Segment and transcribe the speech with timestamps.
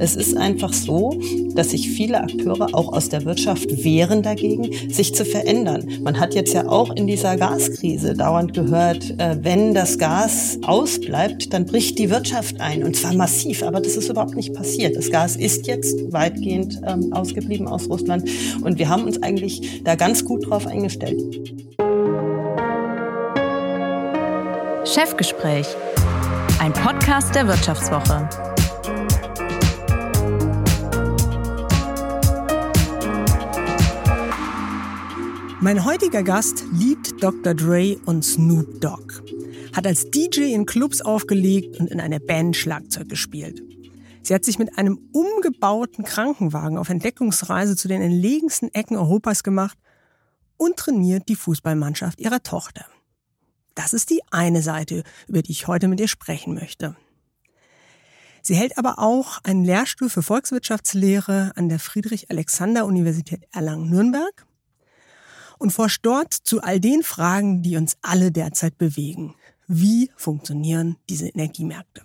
[0.00, 1.20] Es ist einfach so,
[1.54, 5.86] dass sich viele Akteure auch aus der Wirtschaft wehren dagegen, sich zu verändern.
[6.02, 11.52] Man hat jetzt ja auch in dieser Gaskrise dauernd gehört, äh, wenn das Gas ausbleibt,
[11.52, 13.62] dann bricht die Wirtschaft ein und zwar massiv.
[13.62, 14.96] Aber das ist überhaupt nicht passiert.
[14.96, 18.26] Das Gas ist jetzt weitgehend ähm, ausgeblieben aus Russland
[18.64, 21.22] und wir haben uns eigentlich da ganz gut drauf eingestellt.
[24.86, 25.66] Chefgespräch,
[26.58, 28.49] ein Podcast der Wirtschaftswoche.
[35.62, 37.52] Mein heutiger Gast liebt Dr.
[37.52, 39.20] Dre und Snoop Dogg,
[39.76, 43.62] hat als DJ in Clubs aufgelegt und in einer Band Schlagzeug gespielt.
[44.22, 49.76] Sie hat sich mit einem umgebauten Krankenwagen auf Entdeckungsreise zu den entlegensten Ecken Europas gemacht
[50.56, 52.86] und trainiert die Fußballmannschaft ihrer Tochter.
[53.74, 56.96] Das ist die eine Seite, über die ich heute mit ihr sprechen möchte.
[58.40, 64.46] Sie hält aber auch einen Lehrstuhl für Volkswirtschaftslehre an der Friedrich-Alexander-Universität Erlangen-Nürnberg
[65.60, 69.34] und forscht dort zu all den Fragen, die uns alle derzeit bewegen.
[69.68, 72.02] Wie funktionieren diese Energiemärkte?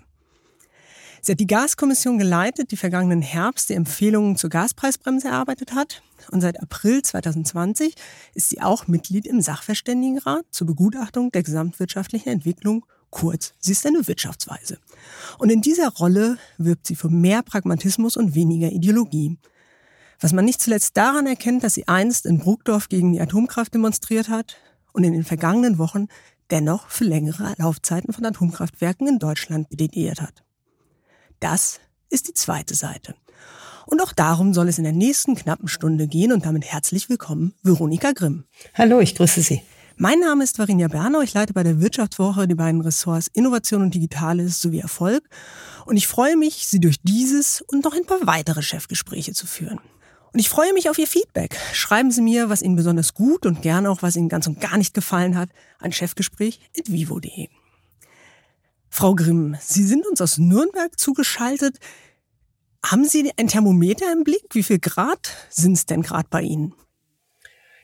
[1.21, 6.03] Sie hat die Gaskommission geleitet, die vergangenen Herbst die Empfehlungen zur Gaspreisbremse erarbeitet hat.
[6.29, 7.95] Und seit April 2020
[8.35, 12.85] ist sie auch Mitglied im Sachverständigenrat zur Begutachtung der gesamtwirtschaftlichen Entwicklung.
[13.09, 14.77] Kurz, sie ist eine Wirtschaftsweise.
[15.39, 19.37] Und in dieser Rolle wirbt sie für mehr Pragmatismus und weniger Ideologie.
[20.19, 24.29] Was man nicht zuletzt daran erkennt, dass sie einst in Bruckdorf gegen die Atomkraft demonstriert
[24.29, 24.55] hat
[24.93, 26.07] und in den vergangenen Wochen
[26.51, 30.43] dennoch für längere Laufzeiten von Atomkraftwerken in Deutschland plädiert hat.
[31.39, 33.15] Das ist die zweite Seite.
[33.85, 37.53] Und auch darum soll es in der nächsten knappen Stunde gehen und damit herzlich willkommen,
[37.61, 38.45] Veronika Grimm.
[38.73, 39.61] Hallo, ich grüße Sie.
[39.97, 41.21] Mein Name ist Varinia Berner.
[41.21, 45.23] Ich leite bei der Wirtschaftswoche die beiden Ressorts Innovation und Digitales sowie Erfolg.
[45.85, 49.79] Und ich freue mich, Sie durch dieses und noch ein paar weitere Chefgespräche zu führen.
[50.35, 51.57] Und ich freue mich auf Ihr Feedback.
[51.71, 54.77] Schreiben Sie mir, was Ihnen besonders gut und gerne auch, was Ihnen ganz und gar
[54.77, 55.47] nicht gefallen hat,
[55.79, 57.47] an chefgespräch.vivo.de.
[58.89, 61.77] Frau Grimm, Sie sind uns aus Nürnberg zugeschaltet.
[62.85, 64.43] Haben Sie ein Thermometer im Blick?
[64.51, 66.73] Wie viel Grad sind es denn gerade bei Ihnen?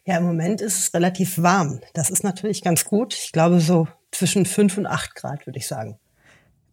[0.04, 1.80] Ja, im Moment ist es relativ warm.
[1.94, 3.14] Das ist natürlich ganz gut.
[3.14, 5.98] Ich glaube so zwischen fünf und acht Grad, würde ich sagen.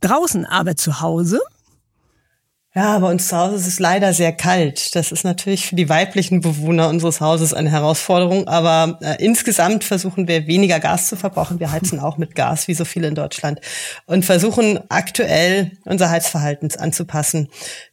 [0.01, 1.39] Draußen aber zu Hause?
[2.79, 4.95] Ja, bei uns zu Hause ist es leider sehr kalt.
[4.95, 8.47] Das ist natürlich für die weiblichen Bewohner unseres Hauses eine Herausforderung.
[8.47, 11.59] Aber äh, insgesamt versuchen wir weniger Gas zu verbrauchen.
[11.59, 13.61] Wir heizen auch mit Gas, wie so viele in Deutschland.
[14.07, 17.49] Und versuchen aktuell unser Heizverhalten anzupassen.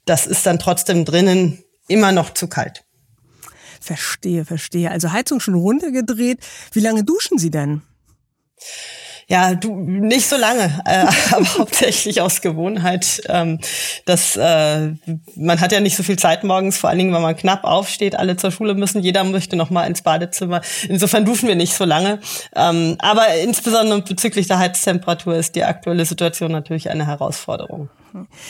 [0.06, 2.84] Das ist dann trotzdem drinnen immer noch zu kalt.
[3.82, 4.92] Verstehe, verstehe.
[4.92, 6.38] Also Heizung schon runtergedreht.
[6.74, 7.82] Wie lange duschen Sie denn?
[9.28, 13.24] Ja, du nicht so lange, äh, aber hauptsächlich aus Gewohnheit.
[13.28, 13.60] Ähm,
[14.06, 14.92] das, äh,
[15.36, 18.16] man hat ja nicht so viel Zeit morgens, vor allen Dingen, wenn man knapp aufsteht,
[18.16, 20.62] alle zur Schule müssen, jeder möchte noch mal ins Badezimmer.
[20.88, 22.20] Insofern duschen wir nicht so lange.
[22.56, 27.90] Ähm, aber insbesondere bezüglich der Heiztemperatur ist die aktuelle Situation natürlich eine Herausforderung.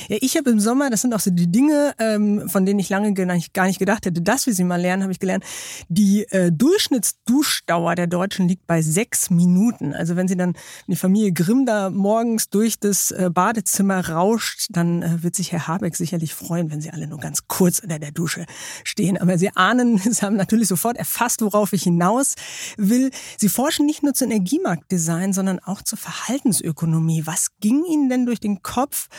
[0.10, 2.90] Ja, ich habe im Sommer, das sind auch so die Dinge, ähm, von denen ich
[2.90, 5.44] lange gar nicht gedacht hätte, dass wir sie mal lernen, habe ich gelernt.
[5.90, 9.94] Die äh, Durchschnittsduschdauer der Deutschen liegt bei sechs Minuten.
[9.94, 14.68] Also wenn sie dann, wenn die Familie Grimm da morgens durch das äh, Badezimmer rauscht,
[14.70, 18.00] dann äh, wird sich Herr Habeck sicherlich freuen, wenn sie alle nur ganz kurz unter
[18.00, 18.46] der Dusche
[18.84, 19.18] stehen.
[19.18, 22.36] Aber sie ahnen, sie haben natürlich sofort erfasst, worauf ich hinaus
[22.78, 23.10] will.
[23.38, 27.24] Sie forschen nicht nur zu Energiemarktdesign, sondern auch zur Verhaltensökonomie.
[27.26, 29.10] Was ging Ihnen denn durch den Kopf?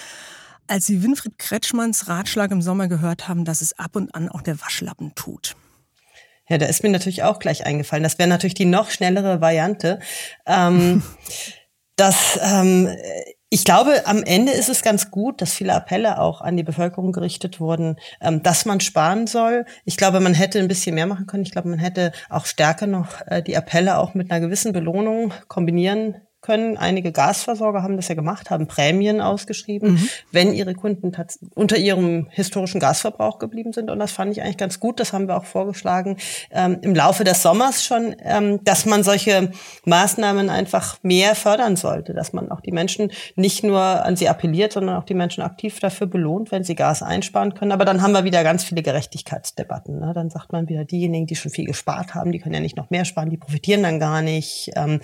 [0.69, 4.43] Als Sie Winfried Kretschmanns Ratschlag im Sommer gehört haben, dass es ab und an auch
[4.43, 5.57] der Waschlappen tut?
[6.49, 8.05] Ja, da ist mir natürlich auch gleich eingefallen.
[8.05, 9.99] Das wäre natürlich die noch schnellere Variante.
[10.47, 11.03] Ähm,
[11.97, 12.89] das, ähm,
[13.49, 17.13] ich glaube, am Ende ist es ganz gut, dass viele Appelle auch an die Bevölkerung
[17.13, 19.65] gerichtet wurden, ähm, dass man sparen soll.
[19.85, 21.43] Ich glaube, man hätte ein bisschen mehr machen können.
[21.43, 25.33] Ich glaube, man hätte auch stärker noch äh, die Appelle auch mit einer gewissen Belohnung
[25.49, 26.77] kombinieren können.
[26.77, 30.09] Einige Gasversorger haben das ja gemacht, haben Prämien ausgeschrieben, mhm.
[30.31, 31.13] wenn ihre Kunden
[31.55, 33.91] unter ihrem historischen Gasverbrauch geblieben sind.
[33.91, 35.01] Und das fand ich eigentlich ganz gut.
[35.01, 36.17] Das haben wir auch vorgeschlagen
[36.53, 39.51] ähm, im Laufe des Sommers schon, ähm, dass man solche
[39.85, 44.73] Maßnahmen einfach mehr fördern sollte, dass man auch die Menschen nicht nur an sie appelliert,
[44.73, 47.73] sondern auch die Menschen aktiv dafür belohnt, wenn sie Gas einsparen können.
[47.73, 49.99] Aber dann haben wir wieder ganz viele Gerechtigkeitsdebatten.
[49.99, 50.13] Ne?
[50.15, 52.91] Dann sagt man wieder, diejenigen, die schon viel gespart haben, die können ja nicht noch
[52.91, 54.71] mehr sparen, die profitieren dann gar nicht.
[54.77, 55.01] Ähm,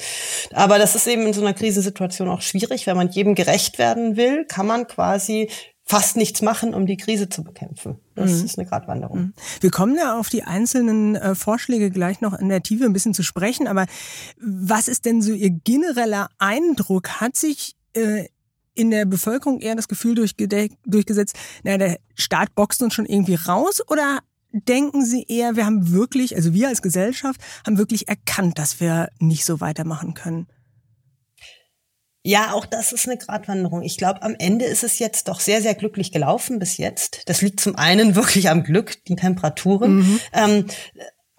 [0.53, 2.87] aber das ist eben in so einer Krisensituation auch schwierig.
[2.87, 5.49] Wenn man jedem gerecht werden will, kann man quasi
[5.85, 7.99] fast nichts machen, um die Krise zu bekämpfen.
[8.15, 8.45] Das mhm.
[8.45, 9.19] ist eine Gratwanderung.
[9.19, 9.35] Mhm.
[9.61, 13.15] Wir kommen ja auf die einzelnen äh, Vorschläge gleich noch in der Tiefe ein bisschen
[13.15, 13.67] zu sprechen.
[13.67, 13.87] Aber
[14.41, 17.21] was ist denn so Ihr genereller Eindruck?
[17.21, 18.27] Hat sich äh,
[18.75, 23.83] in der Bevölkerung eher das Gefühl durchgesetzt, na, der Staat boxt uns schon irgendwie raus
[23.89, 24.21] oder
[24.53, 29.09] denken Sie eher, wir haben wirklich, also wir als Gesellschaft haben wirklich erkannt, dass wir
[29.19, 30.47] nicht so weitermachen können?
[32.25, 33.83] Ja, auch das ist eine Gratwanderung.
[33.83, 37.23] Ich glaube, am Ende ist es jetzt doch sehr, sehr glücklich gelaufen bis jetzt.
[37.29, 39.97] Das liegt zum einen wirklich am Glück, die Temperaturen.
[39.97, 40.21] Mhm.
[40.33, 40.67] Ähm,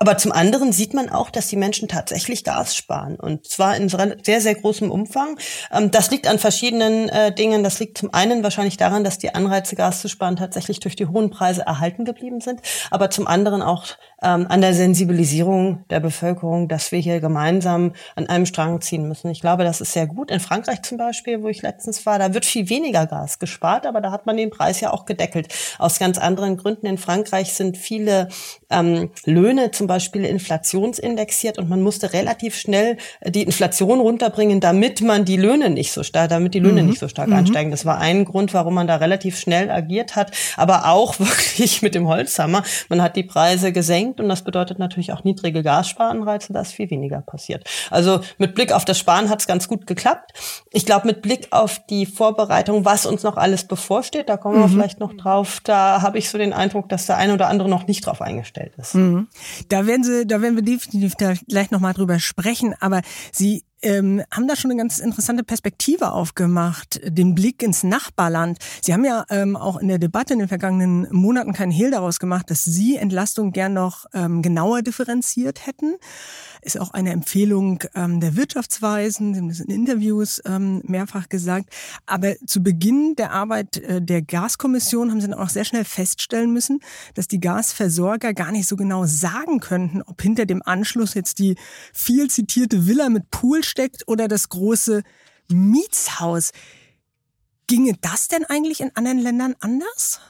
[0.03, 3.87] aber zum anderen sieht man auch, dass die Menschen tatsächlich Gas sparen und zwar in
[3.87, 5.37] sehr, sehr großem Umfang.
[5.71, 7.63] Ähm, das liegt an verschiedenen äh, Dingen.
[7.63, 11.05] Das liegt zum einen wahrscheinlich daran, dass die Anreize, Gas zu sparen, tatsächlich durch die
[11.05, 12.59] hohen Preise erhalten geblieben sind,
[12.91, 13.85] aber zum anderen auch
[14.21, 19.31] ähm, an der Sensibilisierung der Bevölkerung, dass wir hier gemeinsam an einem Strang ziehen müssen.
[19.31, 20.31] Ich glaube, das ist sehr gut.
[20.31, 24.01] In Frankreich zum Beispiel, wo ich letztens war, da wird viel weniger Gas gespart, aber
[24.01, 25.47] da hat man den Preis ja auch gedeckelt.
[25.79, 26.87] Aus ganz anderen Gründen.
[26.87, 28.27] In Frankreich sind viele
[28.69, 35.25] ähm, Löhne zum Beispiel inflationsindexiert und man musste relativ schnell die Inflation runterbringen, damit man
[35.25, 36.89] die Löhne nicht so stark, damit die Löhne mhm.
[36.89, 37.35] nicht so stark mhm.
[37.35, 37.71] ansteigen.
[37.71, 41.95] Das war ein Grund, warum man da relativ schnell agiert hat, aber auch wirklich mit
[41.95, 42.63] dem Holzhammer.
[42.89, 47.21] Man hat die Preise gesenkt und das bedeutet natürlich auch niedrige Gassparanreize, dass viel weniger
[47.21, 47.67] passiert.
[47.89, 50.31] Also mit Blick auf das Sparen hat es ganz gut geklappt.
[50.71, 54.67] Ich glaube, mit Blick auf die Vorbereitung, was uns noch alles bevorsteht, da kommen wir
[54.67, 54.71] mhm.
[54.71, 57.87] vielleicht noch drauf, da habe ich so den Eindruck, dass der eine oder andere noch
[57.87, 58.95] nicht drauf eingestellt ist.
[58.95, 59.27] Mhm.
[59.69, 63.01] Da werden Sie, da werden wir definitiv da gleich nochmal drüber sprechen, aber
[63.31, 68.57] Sie ähm, haben da schon eine ganz interessante Perspektive aufgemacht, den Blick ins Nachbarland.
[68.81, 72.19] Sie haben ja ähm, auch in der Debatte in den vergangenen Monaten keinen Hehl daraus
[72.19, 75.95] gemacht, dass Sie Entlastung gern noch ähm, genauer differenziert hätten.
[76.61, 81.69] Ist auch eine Empfehlung ähm, der Wirtschaftsweisen, Sie haben das in Interviews ähm, mehrfach gesagt.
[82.05, 86.53] Aber zu Beginn der Arbeit äh, der Gaskommission haben Sie dann auch sehr schnell feststellen
[86.53, 86.79] müssen,
[87.15, 91.55] dass die Gasversorger gar nicht so genau sagen könnten, ob hinter dem Anschluss jetzt die
[91.93, 95.01] viel zitierte Villa mit Pool steckt oder das große
[95.49, 96.51] Mietshaus.
[97.65, 100.21] Ginge das denn eigentlich in anderen Ländern anders?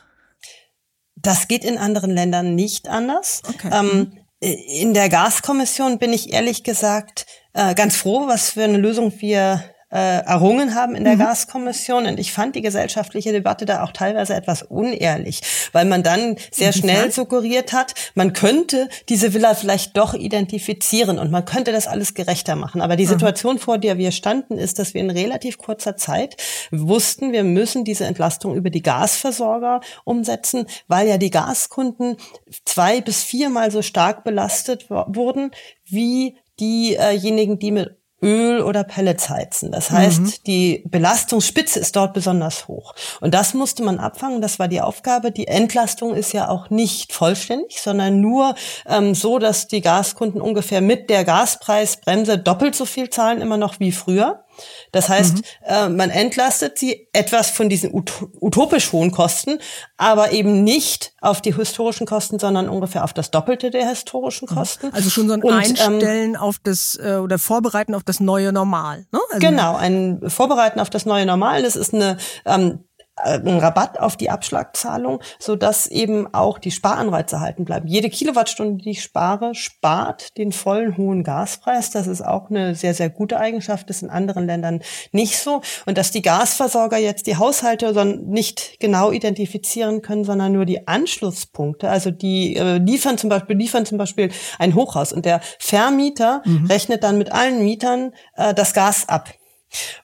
[1.16, 3.42] Das geht in anderen Ländern nicht anders.
[3.48, 3.70] Okay.
[3.72, 9.14] Ähm, in der Gaskommission bin ich ehrlich gesagt äh, ganz froh, was für eine Lösung
[9.20, 9.64] wir
[9.94, 11.20] äh, errungen haben in der mhm.
[11.20, 12.08] Gaskommission.
[12.08, 15.42] Und ich fand die gesellschaftliche Debatte da auch teilweise etwas unehrlich,
[15.72, 21.30] weil man dann sehr schnell suggeriert hat, man könnte diese Villa vielleicht doch identifizieren und
[21.30, 22.82] man könnte das alles gerechter machen.
[22.82, 23.10] Aber die mhm.
[23.10, 26.38] Situation, vor der wir standen, ist, dass wir in relativ kurzer Zeit
[26.72, 32.18] wussten, wir müssen diese Entlastung über die Gasversorger umsetzen, weil ja die Gaskunden
[32.66, 35.52] zwei bis viermal so stark belastet wurden
[35.86, 39.72] wie diejenigen, die mit Öl oder Pellets heizen.
[39.72, 40.34] Das heißt, mhm.
[40.48, 42.96] die Belastungsspitze ist dort besonders hoch.
[43.22, 44.42] Und das musste man abfangen.
[44.42, 45.32] Das war die Aufgabe.
[45.32, 48.56] Die Entlastung ist ja auch nicht vollständig, sondern nur
[48.88, 53.80] ähm, so, dass die Gaskunden ungefähr mit der Gaspreisbremse doppelt so viel zahlen immer noch
[53.80, 54.43] wie früher.
[54.92, 55.42] Das heißt, mhm.
[55.66, 59.60] äh, man entlastet sie etwas von diesen utopisch hohen Kosten,
[59.98, 64.56] aber eben nicht auf die historischen Kosten, sondern ungefähr auf das Doppelte der historischen mhm.
[64.56, 64.94] Kosten.
[64.94, 68.54] Also schon so ein Und, Einstellen ähm, auf das äh, oder Vorbereiten auf das neue
[68.54, 69.08] Normal.
[69.12, 69.20] Ne?
[69.32, 71.64] Also genau, ein Vorbereiten auf das neue Normal.
[71.64, 76.72] Das ist eine ähm, äh, einen Rabatt auf die Abschlagzahlung, so dass eben auch die
[76.72, 77.88] Sparanreize halten bleiben.
[77.88, 81.92] Jede Kilowattstunde, die ich spare, spart den vollen hohen Gaspreis.
[81.92, 83.90] Das ist auch eine sehr, sehr gute Eigenschaft.
[83.90, 84.82] Das ist in anderen Ländern
[85.12, 85.62] nicht so.
[85.86, 91.90] Und dass die Gasversorger jetzt die Haushalte nicht genau identifizieren können, sondern nur die Anschlusspunkte.
[91.90, 96.66] Also die äh, liefern zum Beispiel, liefern zum Beispiel ein Hochhaus und der Vermieter mhm.
[96.66, 99.30] rechnet dann mit allen Mietern äh, das Gas ab.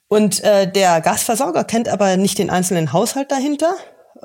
[0.09, 3.75] Und äh, der Gasversorger kennt aber nicht den einzelnen Haushalt dahinter,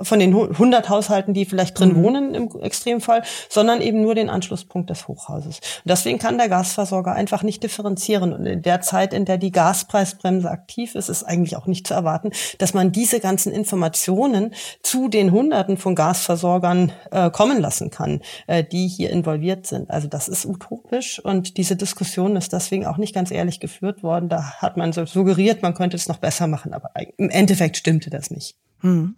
[0.02, 2.02] von den 100 Haushalten, die vielleicht drin mhm.
[2.02, 5.58] wohnen im Extremfall, sondern eben nur den Anschlusspunkt des Hochhauses.
[5.58, 8.32] Und deswegen kann der Gasversorger einfach nicht differenzieren.
[8.32, 11.94] Und in der Zeit, in der die Gaspreisbremse aktiv ist, ist eigentlich auch nicht zu
[11.94, 18.20] erwarten, dass man diese ganzen Informationen zu den Hunderten von Gasversorgern äh, kommen lassen kann,
[18.46, 19.90] äh, die hier involviert sind.
[19.90, 24.28] Also das ist utopisch und diese Diskussion ist deswegen auch nicht ganz ehrlich geführt worden.
[24.28, 28.10] Da hat man so suggeriert, man könnte es noch besser machen, aber im Endeffekt stimmte
[28.10, 28.56] das nicht.
[28.80, 29.16] Hm.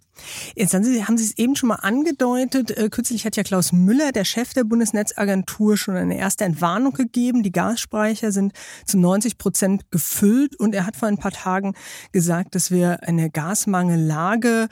[0.55, 2.71] Jetzt haben Sie, haben Sie es eben schon mal angedeutet.
[2.77, 7.43] Äh, kürzlich hat ja Klaus Müller, der Chef der Bundesnetzagentur, schon eine erste Entwarnung gegeben.
[7.43, 8.53] Die Gasspeicher sind
[8.85, 11.73] zu 90 Prozent gefüllt und er hat vor ein paar Tagen
[12.11, 14.67] gesagt, dass wir eine Gasmangellage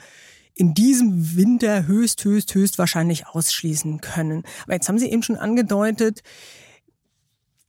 [0.54, 4.42] in diesem Winter höchst, höchst, höchst wahrscheinlich ausschließen können.
[4.64, 6.22] Aber jetzt haben Sie eben schon angedeutet,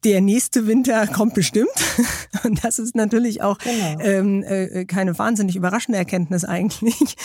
[0.08, 1.70] der nächste Winter kommt bestimmt.
[2.44, 4.00] Und das ist natürlich auch genau.
[4.00, 7.16] ähm, äh, keine wahnsinnig überraschende Erkenntnis eigentlich.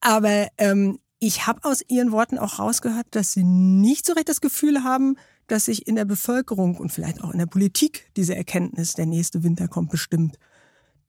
[0.00, 4.40] Aber ähm, ich habe aus Ihren Worten auch rausgehört, dass Sie nicht so recht das
[4.40, 8.94] Gefühl haben, dass sich in der Bevölkerung und vielleicht auch in der Politik diese Erkenntnis,
[8.94, 10.38] der nächste Winter kommt bestimmt,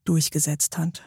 [0.04, 1.02] durchgesetzt hat.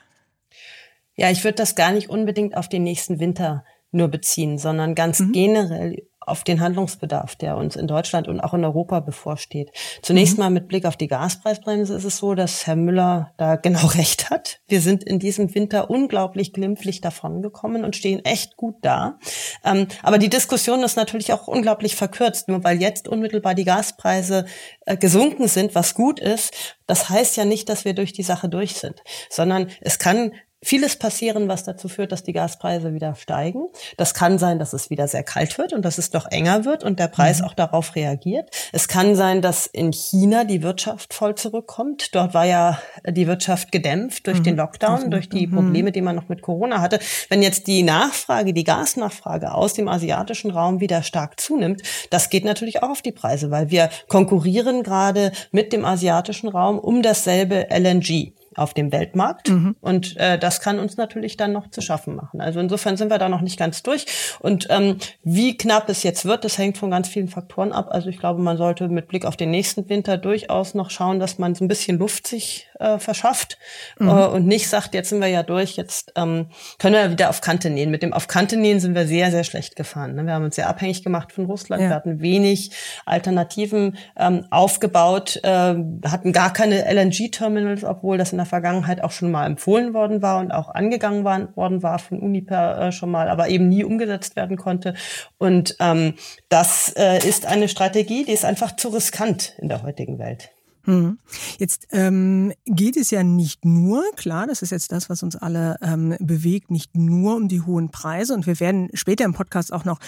[1.15, 5.19] Ja, ich würde das gar nicht unbedingt auf den nächsten Winter nur beziehen, sondern ganz
[5.19, 5.31] mhm.
[5.31, 9.71] generell auf den Handlungsbedarf, der uns in Deutschland und auch in Europa bevorsteht.
[10.01, 10.43] Zunächst mhm.
[10.43, 14.29] mal mit Blick auf die Gaspreisbremse ist es so, dass Herr Müller da genau recht
[14.29, 14.59] hat.
[14.67, 19.17] Wir sind in diesem Winter unglaublich glimpflich davongekommen und stehen echt gut da.
[19.63, 24.45] Ähm, aber die Diskussion ist natürlich auch unglaublich verkürzt, nur weil jetzt unmittelbar die Gaspreise
[24.85, 26.77] äh, gesunken sind, was gut ist.
[26.87, 30.31] Das heißt ja nicht, dass wir durch die Sache durch sind, sondern es kann
[30.67, 33.67] vieles passieren, was dazu führt, dass die Gaspreise wieder steigen.
[33.95, 36.83] Das kann sein, dass es wieder sehr kalt wird und dass es doch enger wird
[36.83, 37.45] und der Preis mhm.
[37.45, 38.49] auch darauf reagiert.
[38.73, 42.13] Es kann sein, dass in China die Wirtschaft voll zurückkommt.
[42.13, 44.43] Dort war ja die Wirtschaft gedämpft durch mhm.
[44.43, 45.53] den Lockdown, durch die mhm.
[45.53, 46.99] Probleme, die man noch mit Corona hatte.
[47.29, 52.43] Wenn jetzt die Nachfrage, die Gasnachfrage aus dem asiatischen Raum wieder stark zunimmt, das geht
[52.43, 57.67] natürlich auch auf die Preise, weil wir konkurrieren gerade mit dem asiatischen Raum um dasselbe
[57.69, 59.49] LNG auf dem Weltmarkt.
[59.49, 59.75] Mhm.
[59.81, 62.41] Und äh, das kann uns natürlich dann noch zu schaffen machen.
[62.41, 64.05] Also insofern sind wir da noch nicht ganz durch.
[64.39, 67.89] Und ähm, wie knapp es jetzt wird, das hängt von ganz vielen Faktoren ab.
[67.91, 71.37] Also ich glaube, man sollte mit Blick auf den nächsten Winter durchaus noch schauen, dass
[71.37, 73.57] man so ein bisschen Luft sich äh, verschafft
[73.99, 74.09] mhm.
[74.09, 76.47] äh, und nicht sagt, jetzt sind wir ja durch, jetzt ähm,
[76.79, 77.91] können wir wieder auf Kante nähen.
[77.91, 80.15] Mit dem auf Kante nähen sind wir sehr, sehr schlecht gefahren.
[80.15, 80.25] Ne?
[80.25, 81.83] Wir haben uns sehr abhängig gemacht von Russland.
[81.83, 81.89] Ja.
[81.89, 82.71] Wir hatten wenig
[83.05, 89.29] Alternativen ähm, aufgebaut, äh, hatten gar keine LNG-Terminals, obwohl das in der Vergangenheit auch schon
[89.29, 93.29] mal empfohlen worden war und auch angegangen war, worden war von Uniper äh, schon mal,
[93.29, 94.95] aber eben nie umgesetzt werden konnte.
[95.37, 96.15] Und ähm,
[96.49, 100.49] das äh, ist eine Strategie, die ist einfach zu riskant in der heutigen Welt.
[100.87, 101.19] Hm.
[101.59, 105.75] Jetzt ähm, geht es ja nicht nur, klar, das ist jetzt das, was uns alle
[105.81, 108.33] ähm, bewegt, nicht nur um die hohen Preise.
[108.33, 109.99] Und wir werden später im Podcast auch noch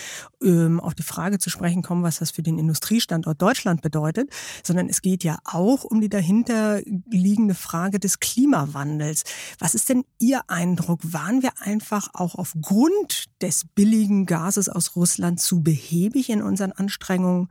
[0.42, 4.30] ähm, auf die Frage zu sprechen kommen, was das für den Industriestandort Deutschland bedeutet,
[4.64, 6.80] sondern es geht ja auch um die dahinter
[7.12, 9.24] liegende Frage des Klimawandels.
[9.60, 11.02] Was ist denn Ihr Eindruck?
[11.04, 17.50] Waren wir einfach auch aufgrund des billigen Gases aus Russland zu behäbig in unseren Anstrengungen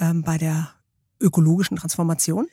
[0.00, 0.72] ähm, bei der
[1.20, 2.46] ökologischen Transformation?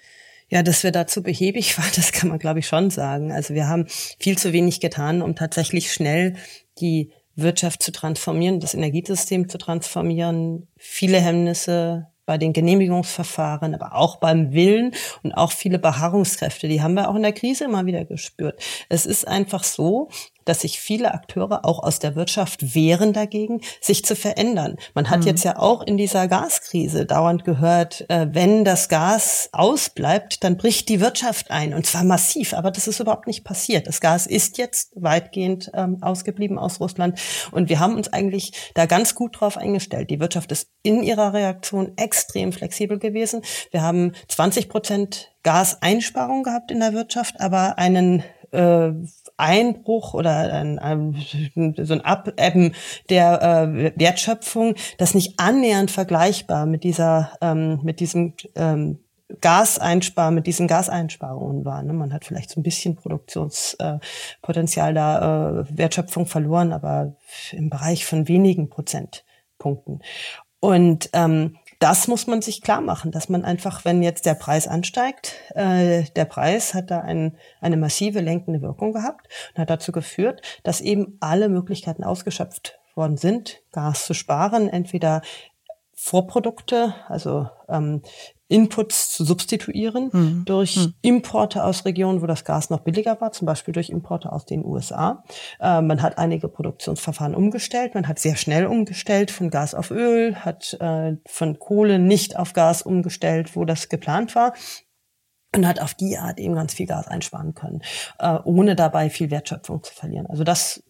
[0.50, 3.32] Ja, dass wir dazu behäbig waren, das kann man, glaube ich, schon sagen.
[3.32, 3.88] Also wir haben
[4.20, 6.36] viel zu wenig getan, um tatsächlich schnell
[6.80, 14.18] die Wirtschaft zu transformieren, das Energiesystem zu transformieren, viele Hemmnisse bei den Genehmigungsverfahren, aber auch
[14.18, 14.92] beim Willen
[15.24, 18.60] und auch viele Beharrungskräfte, die haben wir auch in der Krise immer wieder gespürt.
[18.90, 20.10] Es ist einfach so,
[20.46, 24.78] dass sich viele Akteure auch aus der Wirtschaft wehren dagegen, sich zu verändern.
[24.94, 25.28] Man hat mhm.
[25.28, 30.88] jetzt ja auch in dieser Gaskrise dauernd gehört, äh, wenn das Gas ausbleibt, dann bricht
[30.90, 32.54] die Wirtschaft ein und zwar massiv.
[32.54, 33.88] Aber das ist überhaupt nicht passiert.
[33.88, 37.20] Das Gas ist jetzt weitgehend ähm, ausgeblieben aus Russland
[37.52, 40.12] und wir haben uns eigentlich da ganz gut drauf eingestellt.
[40.12, 42.15] Die Wirtschaft ist in ihrer Reaktion extrem
[42.52, 43.42] flexibel gewesen.
[43.72, 48.92] Wir haben 20 Prozent Gaseinsparung gehabt in der Wirtschaft, aber einen äh,
[49.38, 51.16] Einbruch oder ein, ein,
[51.78, 52.74] so ein Abebben
[53.10, 59.00] der äh, Wertschöpfung, das nicht annähernd vergleichbar mit dieser, ähm, mit diesem ähm,
[59.42, 61.82] Gaseinspar, mit diesen Gaseinsparungen war.
[61.82, 61.94] Ne?
[61.94, 67.16] Man hat vielleicht so ein bisschen Produktionspotenzial äh, da, äh, Wertschöpfung verloren, aber
[67.52, 70.02] im Bereich von wenigen Prozentpunkten.
[70.60, 74.68] Und ähm, das muss man sich klar machen, dass man einfach, wenn jetzt der Preis
[74.68, 79.92] ansteigt, äh, der Preis hat da ein, eine massive lenkende Wirkung gehabt und hat dazu
[79.92, 85.22] geführt, dass eben alle Möglichkeiten ausgeschöpft worden sind, Gas zu sparen, entweder
[85.94, 88.02] Vorprodukte, also ähm,
[88.48, 90.46] Inputs zu substituieren mhm.
[90.46, 90.94] durch mhm.
[91.02, 94.64] Importe aus Regionen, wo das Gas noch billiger war, zum Beispiel durch Importe aus den
[94.64, 95.24] USA.
[95.60, 100.36] Äh, man hat einige Produktionsverfahren umgestellt, man hat sehr schnell umgestellt von Gas auf Öl,
[100.36, 104.54] hat äh, von Kohle nicht auf Gas umgestellt, wo das geplant war
[105.56, 107.82] und hat auf die Art eben ganz viel Gas einsparen können,
[108.20, 110.28] äh, ohne dabei viel Wertschöpfung zu verlieren.
[110.28, 110.84] Also das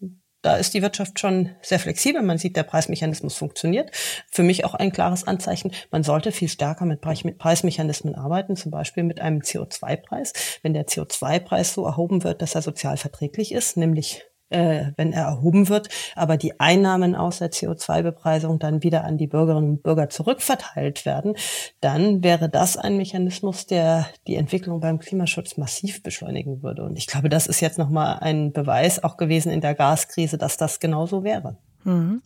[0.45, 2.21] da ist die Wirtschaft schon sehr flexibel.
[2.21, 3.89] Man sieht, der Preismechanismus funktioniert.
[4.29, 5.71] Für mich auch ein klares Anzeichen.
[5.89, 10.33] Man sollte viel stärker mit Preismechanismen arbeiten, zum Beispiel mit einem CO2-Preis.
[10.61, 14.23] Wenn der CO2-Preis so erhoben wird, dass er sozial verträglich ist, nämlich
[14.55, 19.27] äh, wenn er erhoben wird, aber die Einnahmen aus der CO2-Bepreisung dann wieder an die
[19.27, 21.35] Bürgerinnen und Bürger zurückverteilt werden,
[21.81, 26.83] dann wäre das ein Mechanismus, der die Entwicklung beim Klimaschutz massiv beschleunigen würde.
[26.83, 30.55] Und ich glaube, das ist jetzt nochmal ein Beweis auch gewesen in der Gaskrise, dass
[30.55, 31.57] das genauso wäre.
[31.83, 32.21] Mhm.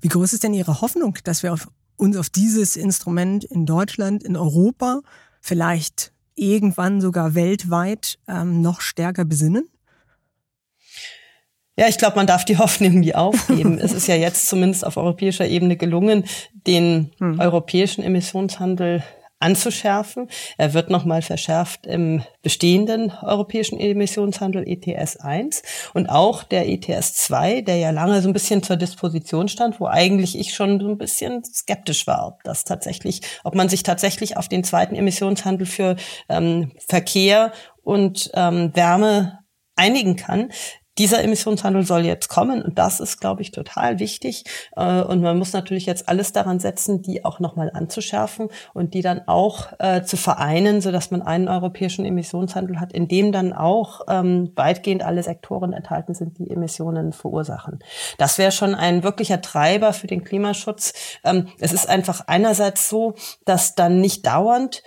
[0.00, 4.22] Wie groß ist denn Ihre Hoffnung, dass wir auf, uns auf dieses Instrument in Deutschland,
[4.22, 5.00] in Europa,
[5.40, 9.68] vielleicht irgendwann sogar weltweit ähm, noch stärker besinnen?
[11.76, 13.78] Ja, ich glaube, man darf die Hoffnung nie aufgeben.
[13.78, 17.40] es ist ja jetzt zumindest auf europäischer Ebene gelungen, den hm.
[17.40, 19.02] europäischen Emissionshandel
[19.40, 20.28] anzuschärfen.
[20.56, 25.62] Er wird nochmal verschärft im bestehenden europäischen Emissionshandel ETS 1
[25.92, 29.86] und auch der ETS 2, der ja lange so ein bisschen zur Disposition stand, wo
[29.86, 34.38] eigentlich ich schon so ein bisschen skeptisch war, ob das tatsächlich, ob man sich tatsächlich
[34.38, 35.96] auf den zweiten Emissionshandel für
[36.30, 37.52] ähm, Verkehr
[37.82, 39.40] und ähm, Wärme
[39.76, 40.50] einigen kann.
[40.98, 44.44] Dieser Emissionshandel soll jetzt kommen und das ist, glaube ich, total wichtig.
[44.76, 49.02] Äh, und man muss natürlich jetzt alles daran setzen, die auch nochmal anzuschärfen und die
[49.02, 54.02] dann auch äh, zu vereinen, sodass man einen europäischen Emissionshandel hat, in dem dann auch
[54.08, 57.80] ähm, weitgehend alle Sektoren enthalten sind, die Emissionen verursachen.
[58.18, 60.94] Das wäre schon ein wirklicher Treiber für den Klimaschutz.
[61.24, 64.82] Ähm, es ist einfach einerseits so, dass dann nicht dauernd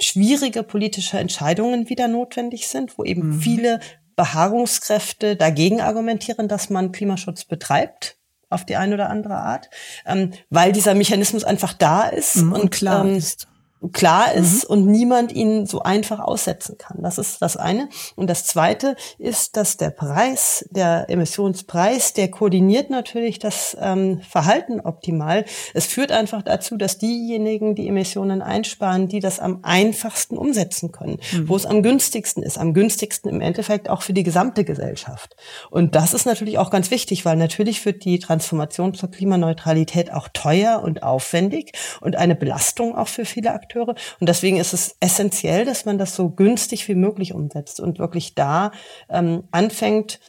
[0.00, 3.40] schwierige politische Entscheidungen wieder notwendig sind, wo eben mhm.
[3.40, 3.80] viele
[4.16, 8.16] Beharrungskräfte dagegen argumentieren, dass man Klimaschutz betreibt
[8.50, 9.68] auf die eine oder andere Art,
[10.06, 13.48] ähm, weil dieser Mechanismus einfach da ist mhm, und klar ähm, ist
[13.92, 14.70] klar ist mhm.
[14.70, 17.02] und niemand ihn so einfach aussetzen kann.
[17.02, 17.88] Das ist das eine.
[18.16, 24.80] Und das zweite ist, dass der Preis, der Emissionspreis, der koordiniert natürlich das ähm, Verhalten
[24.80, 25.44] optimal.
[25.74, 31.18] Es führt einfach dazu, dass diejenigen, die Emissionen einsparen, die das am einfachsten umsetzen können,
[31.32, 31.48] mhm.
[31.48, 35.36] wo es am günstigsten ist, am günstigsten im Endeffekt auch für die gesamte Gesellschaft.
[35.70, 40.28] Und das ist natürlich auch ganz wichtig, weil natürlich wird die Transformation zur Klimaneutralität auch
[40.32, 43.94] teuer und aufwendig und eine Belastung auch für viele Akteure Akteure.
[44.20, 48.34] Und deswegen ist es essentiell, dass man das so günstig wie möglich umsetzt und wirklich
[48.34, 48.72] da
[49.08, 50.20] ähm, anfängt,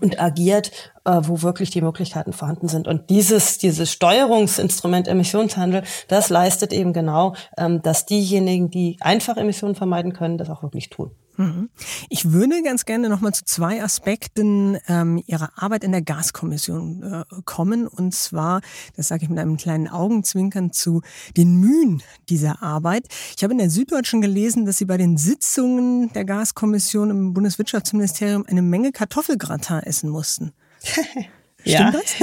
[0.00, 0.72] und agiert,
[1.04, 2.88] äh, wo wirklich die Möglichkeiten vorhanden sind.
[2.88, 9.76] Und dieses, dieses Steuerungsinstrument Emissionshandel, das leistet eben genau, ähm, dass diejenigen, die einfach Emissionen
[9.76, 11.12] vermeiden können, das auch wirklich tun.
[11.36, 11.70] Mhm.
[12.08, 17.24] Ich würde ganz gerne nochmal zu zwei Aspekten ähm, Ihrer Arbeit in der Gaskommission äh,
[17.44, 17.86] kommen.
[17.86, 18.60] Und zwar,
[18.96, 21.02] das sage ich mit einem kleinen Augenzwinkern, zu
[21.36, 23.06] den Mühen dieser Arbeit.
[23.36, 28.44] Ich habe in der Süddeutschen gelesen, dass Sie bei den Sitzungen der Gaskommission im Bundeswirtschaftsministerium
[28.46, 30.52] eine Menge Kartoffelgratin essen mussten.
[31.64, 32.14] Ja, das?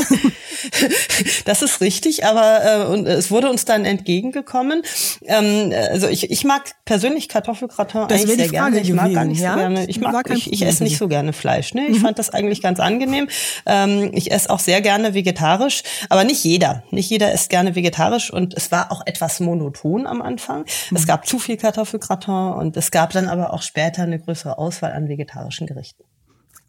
[1.46, 4.84] das ist richtig, aber äh, und es wurde uns dann entgegengekommen.
[5.26, 8.80] Ähm, also ich, ich mag persönlich Kartoffelgratin das eigentlich sehr gerne.
[8.80, 9.54] Ich mag gar nicht ja?
[9.54, 9.86] so gerne.
[9.88, 11.74] Ich mag, ich, ich esse nicht so gerne Fleisch.
[11.74, 11.88] Ne?
[11.88, 12.02] Ich mhm.
[12.02, 13.28] fand das eigentlich ganz angenehm.
[13.66, 16.84] Ähm, ich esse auch sehr gerne vegetarisch, aber nicht jeder.
[16.92, 20.66] Nicht jeder isst gerne vegetarisch und es war auch etwas monoton am Anfang.
[20.90, 20.98] Mhm.
[20.98, 24.94] Es gab zu viel Kartoffelgratin und es gab dann aber auch später eine größere Auswahl
[24.94, 26.04] an vegetarischen Gerichten.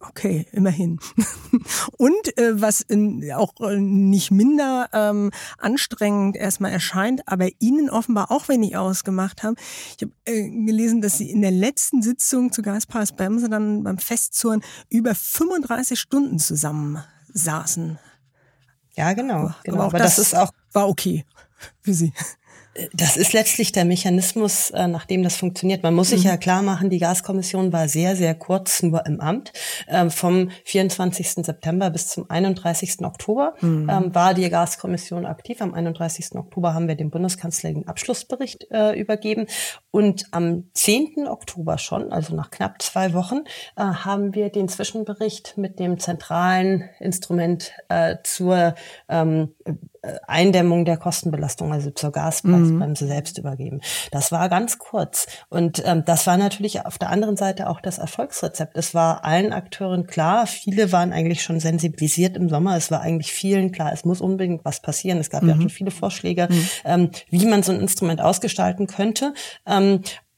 [0.09, 0.99] Okay, immerhin.
[1.97, 8.31] Und äh, was in, auch äh, nicht minder ähm, anstrengend erstmal erscheint, aber Ihnen offenbar
[8.33, 9.55] auch wenig ausgemacht haben.
[9.97, 13.99] Ich habe äh, gelesen, dass Sie in der letzten Sitzung zu Gaspass Bremse dann beim
[13.99, 17.99] Festzurren über 35 Stunden zusammen saßen.
[18.95, 19.55] Ja, genau.
[19.63, 19.77] genau.
[19.77, 21.25] Aber, aber das, das ist auch war okay
[21.81, 22.13] für Sie.
[22.95, 25.83] Das ist letztlich der Mechanismus, äh, nach dem das funktioniert.
[25.83, 26.31] Man muss sich mhm.
[26.31, 29.53] ja klar machen, die Gaskommission war sehr, sehr kurz nur im Amt.
[29.89, 31.45] Ähm, vom 24.
[31.45, 33.01] September bis zum 31.
[33.03, 33.91] Oktober mhm.
[33.91, 35.61] Ähm, war die Gaskommission aktiv.
[35.61, 36.35] Am 31.
[36.35, 39.47] Oktober haben wir dem Bundeskanzler den Abschlussbericht äh, übergeben.
[39.93, 41.29] Und am 10.
[41.29, 43.45] Oktober schon, also nach knapp zwei Wochen,
[43.77, 47.73] äh, haben wir den Zwischenbericht mit dem zentralen Instrument
[48.25, 48.75] zur
[49.09, 49.55] ähm,
[50.27, 53.09] Eindämmung der Kostenbelastung, also zur Gaspreisbremse mhm.
[53.09, 53.81] selbst übergeben.
[54.11, 55.27] Das war ganz kurz.
[55.49, 58.77] Und ähm, das war natürlich auf der anderen Seite auch das Erfolgsrezept.
[58.77, 62.77] Es war allen Akteuren klar, viele waren eigentlich schon sensibilisiert im Sommer.
[62.77, 65.19] Es war eigentlich vielen klar, es muss unbedingt was passieren.
[65.19, 65.49] Es gab mhm.
[65.51, 66.69] ja schon viele Vorschläge, mhm.
[66.85, 69.35] ähm, wie man so ein Instrument ausgestalten könnte.
[69.67, 69.82] Ähm,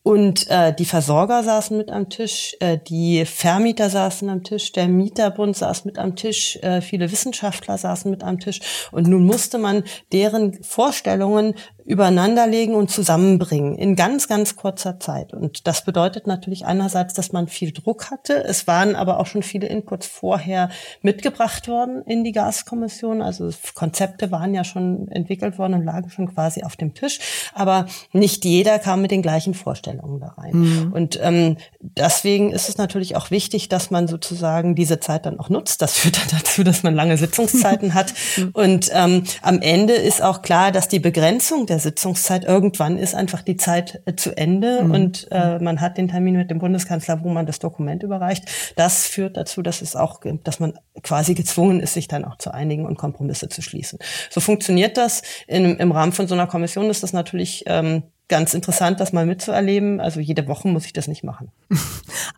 [0.05, 4.87] und äh, die Versorger saßen mit am Tisch, äh, die Vermieter saßen am Tisch, der
[4.87, 8.61] Mieterbund saß mit am Tisch, äh, viele Wissenschaftler saßen mit am Tisch.
[8.93, 11.55] Und nun musste man deren Vorstellungen
[11.85, 15.35] übereinanderlegen und zusammenbringen in ganz, ganz kurzer Zeit.
[15.35, 18.43] Und das bedeutet natürlich einerseits, dass man viel Druck hatte.
[18.45, 20.71] Es waren aber auch schon viele Inputs vorher
[21.03, 23.21] mitgebracht worden in die Gaskommission.
[23.21, 27.19] Also Konzepte waren ja schon entwickelt worden und lagen schon quasi auf dem Tisch.
[27.53, 30.53] Aber nicht jeder kam mit den gleichen Vorstellungen da rein.
[30.55, 30.93] Mhm.
[30.93, 35.51] Und ähm, deswegen ist es natürlich auch wichtig, dass man sozusagen diese Zeit dann auch
[35.51, 35.83] nutzt.
[35.83, 38.15] Das führt dann dazu, dass man lange Sitzungszeiten hat.
[38.55, 42.45] Und ähm, am Ende ist auch klar, dass die Begrenzung der Sitzungszeit.
[42.45, 44.91] Irgendwann ist einfach die Zeit äh, zu Ende mhm.
[44.91, 48.45] und äh, man hat den Termin mit dem Bundeskanzler, wo man das Dokument überreicht.
[48.77, 52.53] Das führt dazu, dass es auch, dass man quasi gezwungen ist, sich dann auch zu
[52.53, 53.99] einigen und Kompromisse zu schließen.
[54.31, 55.23] So funktioniert das.
[55.47, 59.27] In, Im Rahmen von so einer Kommission ist das natürlich ähm, ganz interessant, das mal
[59.27, 60.01] mitzuerleben.
[60.01, 61.51] Also jede Woche muss ich das nicht machen.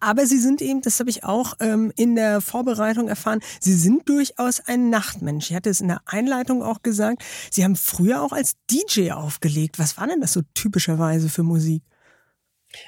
[0.00, 4.08] Aber Sie sind eben, das habe ich auch ähm, in der Vorbereitung erfahren, Sie sind
[4.08, 5.50] durchaus ein Nachtmensch.
[5.50, 7.22] Ich hatte es in der Einleitung auch gesagt.
[7.50, 9.78] Sie haben früher auch als DJ aufgelegt.
[9.78, 11.82] Was war denn das so typischerweise für Musik?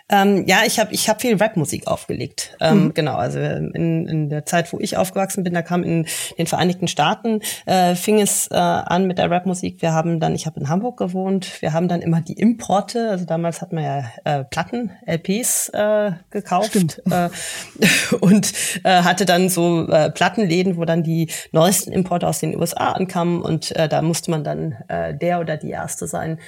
[0.08, 2.56] Ähm, ja, ich habe ich hab viel Rapmusik aufgelegt.
[2.60, 2.94] Ähm, mhm.
[2.94, 6.06] Genau, also in, in der Zeit, wo ich aufgewachsen bin, da kam in
[6.38, 9.82] den Vereinigten Staaten, äh, fing es äh, an mit der Rapmusik.
[9.82, 13.24] Wir haben dann, ich habe in Hamburg gewohnt, wir haben dann immer die Importe, also
[13.24, 17.28] damals hat man ja äh, Platten, LPs äh, gekauft äh,
[18.20, 18.52] und
[18.84, 23.42] äh, hatte dann so äh, Plattenläden, wo dann die neuesten Importe aus den USA ankamen
[23.42, 26.38] und äh, da musste man dann äh, der oder die Erste sein,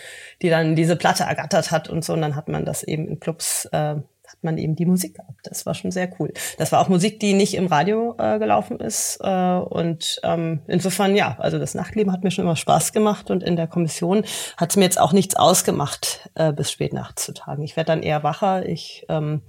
[0.43, 3.67] die dann diese Platte ergattert hat und so und dann hat man das eben Clubs
[3.73, 3.97] äh,
[4.31, 5.41] hat man eben die Musik gehabt.
[5.45, 6.33] Das war schon sehr cool.
[6.57, 9.19] Das war auch Musik, die nicht im Radio äh, gelaufen ist.
[9.23, 13.43] Äh, und ähm, insofern, ja, also das Nachtleben hat mir schon immer Spaß gemacht und
[13.43, 14.25] in der Kommission
[14.57, 17.63] hat es mir jetzt auch nichts ausgemacht, äh, bis spät nachts zu tagen.
[17.63, 18.67] Ich werde dann eher wacher.
[18.67, 19.43] Ich ähm,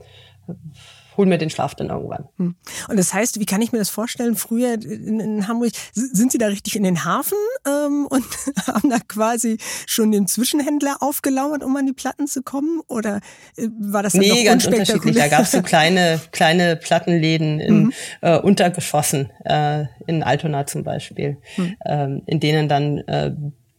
[1.17, 2.27] hol mir den Schlaf dann irgendwann.
[2.37, 2.55] Hm.
[2.87, 4.35] Und das heißt, wie kann ich mir das vorstellen?
[4.35, 8.25] Früher in, in Hamburg, sind Sie da richtig in den Hafen ähm, und
[8.67, 12.81] haben da quasi schon den Zwischenhändler aufgelauert, um an die Platten zu kommen?
[12.87, 13.19] Oder
[13.57, 15.15] äh, war das dann Nee, ganz unterschiedlich.
[15.15, 17.93] Da gab es so kleine, kleine Plattenläden in mhm.
[18.21, 21.75] äh, Untergeschossen, äh, in Altona zum Beispiel, mhm.
[21.85, 23.35] ähm, in denen dann äh,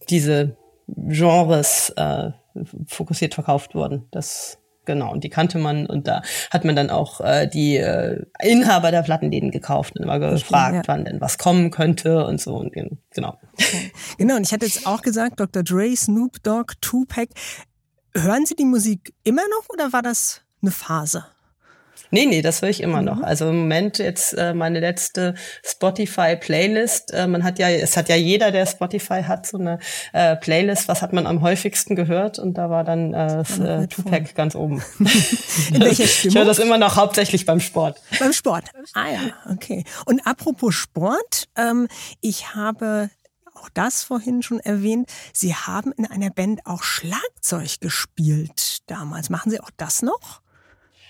[0.09, 2.31] diese Genres äh,
[2.87, 4.05] fokussiert verkauft wurden.
[4.11, 8.23] Das Genau, und die kannte man und da hat man dann auch äh, die äh,
[8.41, 10.81] Inhaber der Plattenläden gekauft und immer gefragt, ja.
[10.85, 13.39] wann denn was kommen könnte und so und genau.
[13.53, 13.91] Okay.
[14.17, 15.63] Genau, und ich hatte jetzt auch gesagt, Dr.
[15.63, 17.33] Dre, Snoop Dogg, Tupac.
[18.15, 21.25] Hören Sie die Musik immer noch oder war das eine Phase?
[22.13, 23.05] Nee, nee, das höre ich immer mhm.
[23.05, 23.21] noch.
[23.23, 25.33] Also im Moment jetzt äh, meine letzte
[25.65, 27.11] Spotify-Playlist.
[27.11, 29.79] Äh, man hat ja, es hat ja jeder, der Spotify hat, so eine
[30.13, 32.37] äh, Playlist, was hat man am häufigsten gehört?
[32.37, 34.83] Und da war dann äh, äh, Tupac ganz oben.
[35.73, 36.23] In welcher Stimmung?
[36.33, 38.01] Ich höre das immer noch hauptsächlich beim Sport.
[38.19, 38.65] Beim Sport.
[38.93, 39.19] Ah ja,
[39.51, 39.83] okay.
[40.05, 41.87] Und apropos Sport, ähm,
[42.21, 43.09] ich habe
[43.55, 45.09] auch das vorhin schon erwähnt.
[45.33, 49.29] Sie haben in einer Band auch Schlagzeug gespielt damals.
[49.29, 50.42] Machen Sie auch das noch?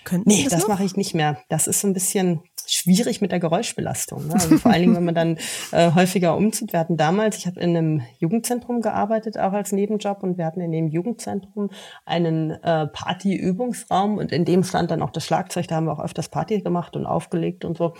[0.03, 1.37] Könnten nee, das, das mache ich nicht mehr.
[1.49, 4.27] Das ist so ein bisschen schwierig mit der Geräuschbelastung.
[4.27, 4.33] Ne?
[4.33, 5.37] Also vor allen Dingen, wenn man dann
[5.71, 6.73] äh, häufiger umzieht.
[6.73, 10.61] Wir hatten damals, ich habe in einem Jugendzentrum gearbeitet, auch als Nebenjob, und wir hatten
[10.61, 11.69] in dem Jugendzentrum
[12.05, 15.67] einen äh, Partyübungsraum und in dem stand dann auch das Schlagzeug.
[15.67, 17.93] Da haben wir auch öfters Party gemacht und aufgelegt und so.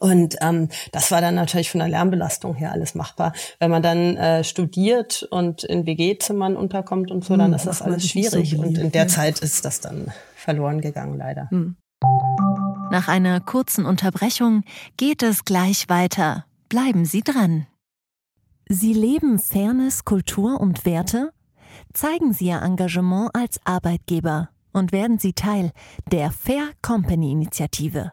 [0.00, 3.32] Und ähm, das war dann natürlich von der Lärmbelastung her alles machbar.
[3.58, 7.82] Wenn man dann äh, studiert und in WG-Zimmern unterkommt und so, dann hm, ist das
[7.82, 8.50] alles schwierig.
[8.50, 11.48] So und in der Zeit ist das dann verloren gegangen, leider.
[11.50, 11.76] Hm.
[12.90, 14.62] Nach einer kurzen Unterbrechung
[14.96, 16.46] geht es gleich weiter.
[16.68, 17.66] Bleiben Sie dran.
[18.68, 21.32] Sie leben Fairness, Kultur und Werte?
[21.92, 25.72] Zeigen Sie Ihr Engagement als Arbeitgeber und werden Sie Teil
[26.10, 28.12] der Fair Company Initiative.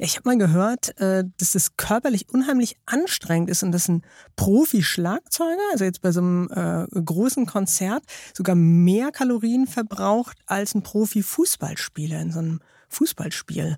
[0.00, 4.02] Ich habe mal gehört, äh, dass es körperlich unheimlich anstrengend ist und dass ein
[4.36, 10.82] Profi-Schlagzeuger, also jetzt bei so einem äh, großen Konzert, sogar mehr Kalorien verbraucht als ein
[10.82, 13.76] Profi-Fußballspieler in so einem Fußballspiel.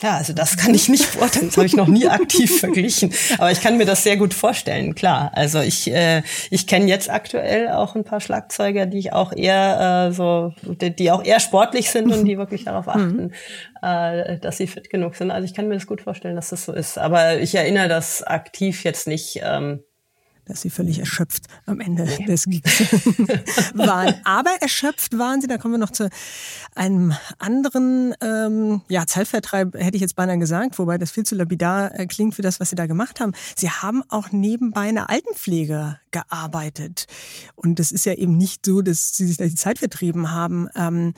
[0.00, 1.46] Ja, also das kann ich nicht beurteilen.
[1.46, 3.12] Das habe ich noch nie aktiv verglichen.
[3.38, 5.32] Aber ich kann mir das sehr gut vorstellen, klar.
[5.34, 10.08] Also ich, äh, ich kenne jetzt aktuell auch ein paar Schlagzeuger, die ich auch eher
[10.08, 12.92] äh, so, die, die auch eher sportlich sind und die wirklich darauf mhm.
[12.92, 13.32] achten,
[13.82, 15.32] äh, dass sie fit genug sind.
[15.32, 16.96] Also ich kann mir das gut vorstellen, dass das so ist.
[16.96, 19.40] Aber ich erinnere das aktiv jetzt nicht.
[19.42, 19.82] Ähm,
[20.48, 22.24] dass sie völlig erschöpft am Ende nee.
[22.24, 22.80] des Gigs
[23.74, 24.14] waren.
[24.24, 26.08] Aber erschöpft waren sie, da kommen wir noch zu
[26.74, 31.98] einem anderen ähm, ja, Zeitvertreib, hätte ich jetzt beinahe gesagt, wobei das viel zu lapidar
[31.98, 33.32] äh, klingt für das, was sie da gemacht haben.
[33.56, 37.06] Sie haben auch nebenbei eine Altenpflege gearbeitet.
[37.54, 40.68] Und das ist ja eben nicht so, dass sie sich da die Zeit vertrieben haben,
[40.74, 41.14] ähm,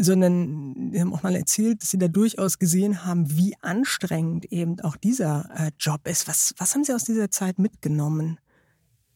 [0.00, 4.80] sondern sie haben auch mal erzählt, dass sie da durchaus gesehen haben, wie anstrengend eben
[4.80, 6.28] auch dieser äh, Job ist.
[6.28, 8.37] Was, was haben Sie aus dieser Zeit mitgenommen?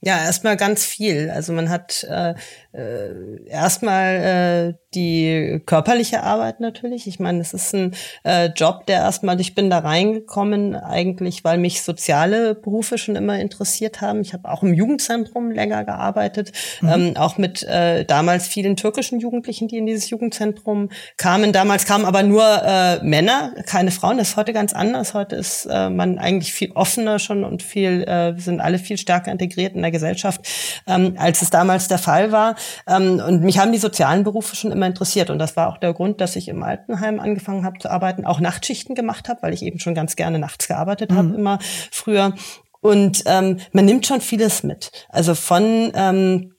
[0.05, 1.31] Ja, erstmal ganz viel.
[1.31, 2.35] Also man hat äh,
[2.73, 7.07] äh, erstmal äh, die körperliche Arbeit natürlich.
[7.07, 11.57] Ich meine, es ist ein äh, Job, der erstmal, ich bin da reingekommen eigentlich, weil
[11.59, 14.23] mich soziale Berufe schon immer interessiert haben.
[14.23, 16.89] Ich habe auch im Jugendzentrum länger gearbeitet, mhm.
[16.89, 21.53] ähm, auch mit äh, damals vielen türkischen Jugendlichen, die in dieses Jugendzentrum kamen.
[21.53, 24.19] Damals kamen aber nur äh, Männer, keine Frauen.
[24.19, 25.15] Das ist heute ganz anders.
[25.15, 28.99] Heute ist äh, man eigentlich viel offener schon und viel, äh, wir sind alle viel
[28.99, 30.41] stärker integriert in der Gesellschaft,
[30.89, 32.57] ähm, als es damals der Fall war.
[32.89, 35.31] Ähm, und mich haben die sozialen Berufe schon immer interessiert.
[35.31, 38.41] Und das war auch der Grund, dass ich im Altenheim angefangen habe zu arbeiten, auch
[38.41, 41.17] Nachtschichten gemacht habe, weil ich eben schon ganz gerne nachts gearbeitet mhm.
[41.17, 41.59] habe, immer
[41.93, 42.35] früher.
[42.81, 44.91] Und ähm, man nimmt schon vieles mit.
[45.09, 46.55] Also von ähm,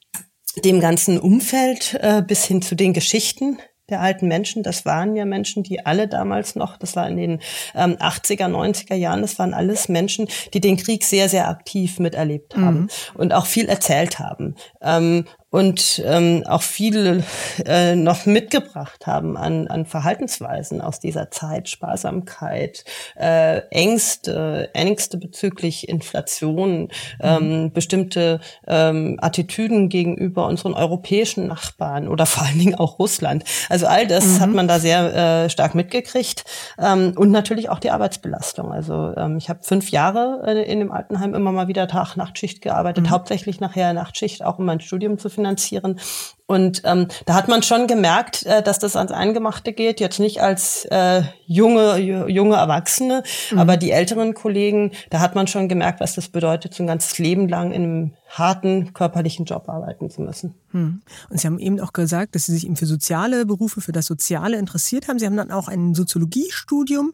[0.64, 3.58] dem ganzen Umfeld äh, bis hin zu den Geschichten,
[3.90, 4.64] der alten Menschen.
[4.64, 7.40] Das waren ja Menschen, die alle damals noch, das war in den
[7.76, 12.56] ähm, 80er, 90er Jahren, das waren alles Menschen, die den Krieg sehr, sehr aktiv miterlebt
[12.56, 12.90] haben mhm.
[13.16, 14.56] und auch viel erzählt haben.
[14.82, 17.24] Ähm, und ähm, auch viel
[17.68, 22.84] äh, noch mitgebracht haben an, an Verhaltensweisen aus dieser Zeit, Sparsamkeit,
[23.16, 26.88] äh, Ängste, Ängste bezüglich Inflation,
[27.22, 27.72] ähm, mhm.
[27.72, 33.44] bestimmte ähm, Attitüden gegenüber unseren europäischen Nachbarn oder vor allen Dingen auch Russland.
[33.70, 34.40] Also all das mhm.
[34.40, 36.46] hat man da sehr äh, stark mitgekriegt
[36.80, 38.72] ähm, und natürlich auch die Arbeitsbelastung.
[38.74, 43.04] Also ähm, ich habe fünf Jahre äh, in dem Altenheim immer mal wieder Tag-Nachtschicht gearbeitet,
[43.04, 43.10] mhm.
[43.12, 46.00] hauptsächlich nachher Nachtschicht, auch um mein Studium zu finden finanzieren.
[46.46, 50.42] Und ähm, da hat man schon gemerkt, äh, dass das ans Eingemachte geht, jetzt nicht
[50.42, 53.60] als äh, junge, junge Erwachsene, mhm.
[53.60, 57.18] aber die älteren Kollegen, da hat man schon gemerkt, was das bedeutet, so ein ganzes
[57.18, 60.56] Leben lang in einem harten körperlichen Job arbeiten zu müssen.
[60.74, 61.02] Mhm.
[61.30, 64.06] Und Sie haben eben auch gesagt, dass Sie sich eben für soziale Berufe, für das
[64.06, 65.20] Soziale interessiert haben.
[65.20, 67.14] Sie haben dann auch ein Soziologiestudium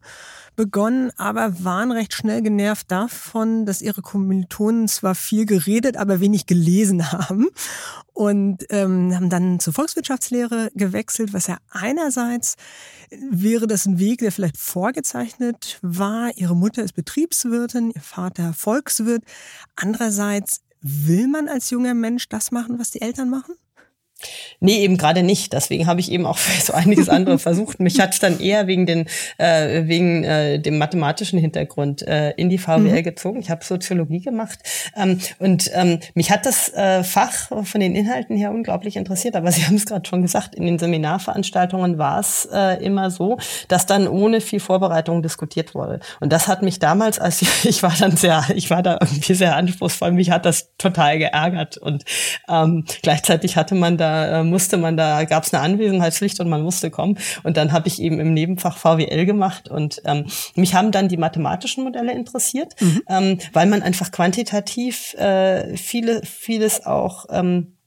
[0.60, 6.48] begonnen, aber waren recht schnell genervt davon, dass ihre Kommilitonen zwar viel geredet, aber wenig
[6.48, 7.48] gelesen haben
[8.12, 12.58] und ähm, haben dann zur Volkswirtschaftslehre gewechselt, was ja einerseits
[13.10, 16.30] wäre das ein Weg, der vielleicht vorgezeichnet war.
[16.36, 19.24] Ihre Mutter ist Betriebswirtin, ihr Vater Volkswirt.
[19.78, 23.56] Andererseits will man als junger Mensch das machen, was die Eltern machen?
[24.60, 25.54] Nee, eben gerade nicht.
[25.54, 27.80] Deswegen habe ich eben auch so einiges andere versucht.
[27.80, 32.50] Mich hat es dann eher wegen, den, äh, wegen äh, dem mathematischen Hintergrund äh, in
[32.50, 33.04] die VWL mhm.
[33.04, 33.40] gezogen.
[33.40, 34.60] Ich habe Soziologie gemacht
[34.96, 39.36] ähm, und ähm, mich hat das äh, Fach von den Inhalten her unglaublich interessiert.
[39.36, 43.38] Aber Sie haben es gerade schon gesagt, in den Seminarveranstaltungen war es äh, immer so,
[43.68, 46.00] dass dann ohne viel Vorbereitung diskutiert wurde.
[46.20, 49.34] Und das hat mich damals, als ich, ich war dann sehr, ich war da irgendwie
[49.34, 51.78] sehr anspruchsvoll, mich hat das total geärgert.
[51.78, 52.04] Und
[52.50, 56.62] ähm, gleichzeitig hatte man da äh, musste man da, gab es eine Anwesenheitspflicht und man
[56.62, 57.18] musste kommen.
[57.44, 61.18] Und dann habe ich eben im Nebenfach VWL gemacht und ähm, mich haben dann die
[61.18, 63.02] mathematischen Modelle interessiert, mhm.
[63.08, 67.79] ähm, weil man einfach quantitativ äh, viele, vieles auch ähm,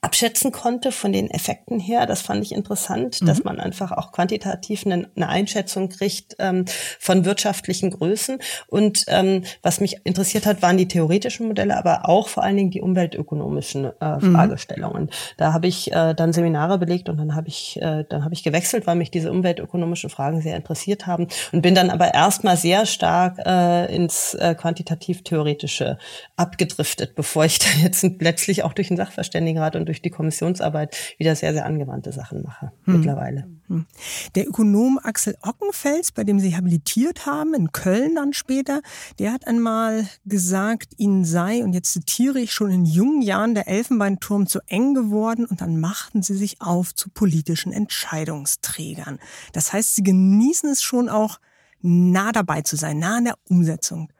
[0.00, 2.06] abschätzen konnte von den Effekten her.
[2.06, 3.26] Das fand ich interessant, mhm.
[3.26, 6.64] dass man einfach auch quantitativ eine, eine Einschätzung kriegt ähm,
[6.98, 8.38] von wirtschaftlichen Größen.
[8.66, 12.70] Und ähm, was mich interessiert hat, waren die theoretischen Modelle, aber auch vor allen Dingen
[12.70, 14.34] die umweltökonomischen äh, mhm.
[14.34, 15.04] Fragestellungen.
[15.04, 15.10] Mhm.
[15.36, 18.42] Da habe ich äh, dann Seminare belegt und dann habe ich äh, dann habe ich
[18.42, 22.86] gewechselt, weil mich diese umweltökonomischen Fragen sehr interessiert haben und bin dann aber erstmal sehr
[22.86, 25.98] stark äh, ins äh, quantitativ-theoretische
[26.36, 31.34] abgedriftet, bevor ich dann jetzt letztlich auch durch den Sachverständigenrat und durch die Kommissionsarbeit wieder
[31.34, 32.96] sehr, sehr angewandte Sachen mache hm.
[32.96, 33.48] mittlerweile.
[33.68, 33.86] Hm.
[34.34, 38.82] Der Ökonom Axel Ockenfels, bei dem Sie habilitiert haben, in Köln dann später,
[39.18, 43.68] der hat einmal gesagt, Ihnen sei, und jetzt zitiere ich, schon in jungen Jahren der
[43.68, 49.18] Elfenbeinturm zu eng geworden und dann machten Sie sich auf zu politischen Entscheidungsträgern.
[49.52, 51.38] Das heißt, Sie genießen es schon auch,
[51.80, 54.10] nah dabei zu sein, nah an der Umsetzung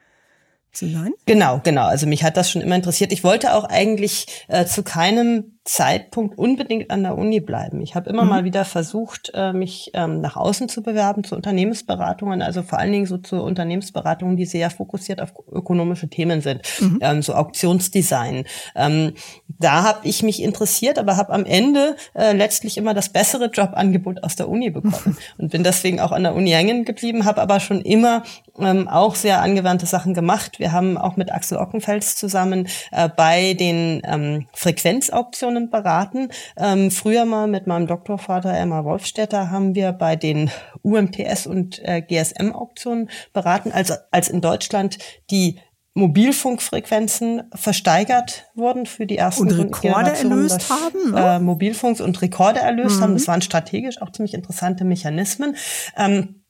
[0.79, 1.13] zu sein?
[1.27, 1.87] Genau, genau.
[1.87, 3.13] Also mich hat das schon immer interessiert.
[3.13, 7.83] Ich wollte auch eigentlich äh, zu keinem Zeitpunkt unbedingt an der Uni bleiben.
[7.83, 8.31] Ich habe immer mhm.
[8.31, 12.91] mal wieder versucht, äh, mich ähm, nach außen zu bewerben, zu Unternehmensberatungen, also vor allen
[12.91, 16.99] Dingen so zu Unternehmensberatungen, die sehr fokussiert auf ökonomische Themen sind, mhm.
[17.03, 18.45] ähm, so Auktionsdesign.
[18.77, 19.13] Ähm,
[19.47, 24.25] da habe ich mich interessiert, aber habe am Ende äh, letztlich immer das bessere Jobangebot
[24.25, 27.61] aus der Uni bekommen und bin deswegen auch an der Uni hängen geblieben, habe aber
[27.61, 28.23] schon immer
[28.61, 30.59] ähm, auch sehr angewandte Sachen gemacht.
[30.59, 36.29] Wir haben auch mit Axel Ockenfels zusammen äh, bei den ähm, Frequenzauktionen beraten.
[36.57, 40.51] Ähm, früher mal mit meinem Doktorvater Elmar Wolfstetter haben wir bei den
[40.83, 44.99] UMTS und äh, GSM-Auktionen beraten, also als in Deutschland
[45.31, 45.61] die
[45.99, 51.11] Mobilfunkfrequenzen versteigert wurden für die ersten und Rekorde erlöst haben.
[51.11, 51.37] Ne?
[51.37, 53.03] Äh, Mobilfunks und Rekorde erlöst mhm.
[53.03, 53.15] haben.
[53.15, 55.57] Das waren strategisch auch ziemlich interessante Mechanismen.
[55.97, 56.45] Ähm,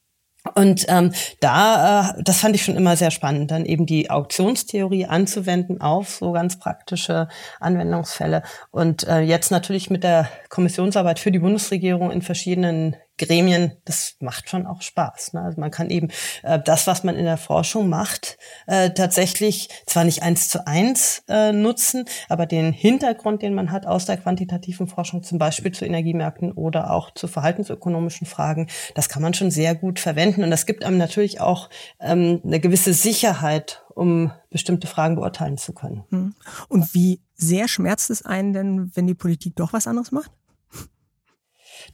[0.55, 5.07] Und ähm, da, äh, das fand ich schon immer sehr spannend, dann eben die Auktionstheorie
[5.07, 7.29] anzuwenden auf so ganz praktische
[7.61, 8.43] Anwendungsfälle.
[8.71, 14.49] Und äh, jetzt natürlich mit der Kommissionsarbeit für die Bundesregierung in verschiedenen Gremien, das macht
[14.49, 15.35] schon auch Spaß.
[15.35, 15.43] Ne?
[15.43, 16.09] Also man kann eben
[16.43, 21.23] äh, das, was man in der Forschung macht, äh, tatsächlich zwar nicht eins zu eins
[21.29, 25.85] äh, nutzen, aber den Hintergrund, den man hat aus der quantitativen Forschung, zum Beispiel zu
[25.85, 30.43] Energiemärkten oder auch zu verhaltensökonomischen Fragen, das kann man schon sehr gut verwenden.
[30.43, 31.69] Und das gibt einem natürlich auch
[32.01, 36.05] ähm, eine gewisse Sicherheit, um bestimmte Fragen beurteilen zu können.
[36.11, 36.35] Hm.
[36.69, 40.31] Und wie sehr schmerzt es einen denn, wenn die Politik doch was anderes macht?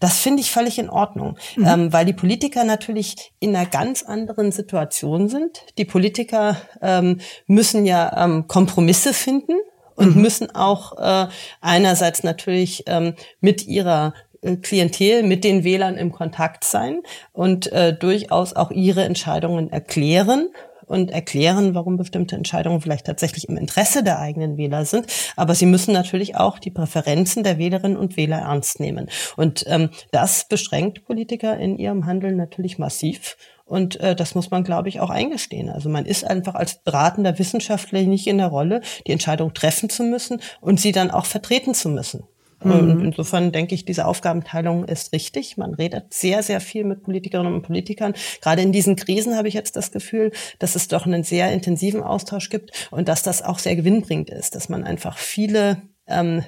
[0.05, 1.67] Das finde ich völlig in Ordnung, mhm.
[1.67, 5.63] ähm, weil die Politiker natürlich in einer ganz anderen Situation sind.
[5.79, 9.55] Die Politiker ähm, müssen ja ähm, Kompromisse finden
[9.95, 10.21] und mhm.
[10.21, 11.29] müssen auch äh,
[11.63, 14.13] einerseits natürlich ähm, mit ihrer
[14.43, 17.01] äh, Klientel mit den Wählern im Kontakt sein
[17.33, 20.51] und äh, durchaus auch ihre Entscheidungen erklären
[20.87, 25.07] und erklären, warum bestimmte Entscheidungen vielleicht tatsächlich im Interesse der eigenen Wähler sind.
[25.37, 29.09] Aber sie müssen natürlich auch die Präferenzen der Wählerinnen und Wähler ernst nehmen.
[29.37, 33.37] Und ähm, das beschränkt Politiker in ihrem Handeln natürlich massiv.
[33.65, 35.71] Und äh, das muss man, glaube ich, auch eingestehen.
[35.71, 40.03] Also man ist einfach als beratender Wissenschaftler nicht in der Rolle, die Entscheidung treffen zu
[40.03, 42.25] müssen und sie dann auch vertreten zu müssen.
[42.65, 43.05] Und mhm.
[43.05, 45.57] insofern denke ich, diese Aufgabenteilung ist richtig.
[45.57, 48.15] Man redet sehr, sehr viel mit Politikerinnen und Politikern.
[48.41, 52.03] Gerade in diesen Krisen habe ich jetzt das Gefühl, dass es doch einen sehr intensiven
[52.03, 56.43] Austausch gibt und dass das auch sehr gewinnbringend ist, dass man einfach viele ähm,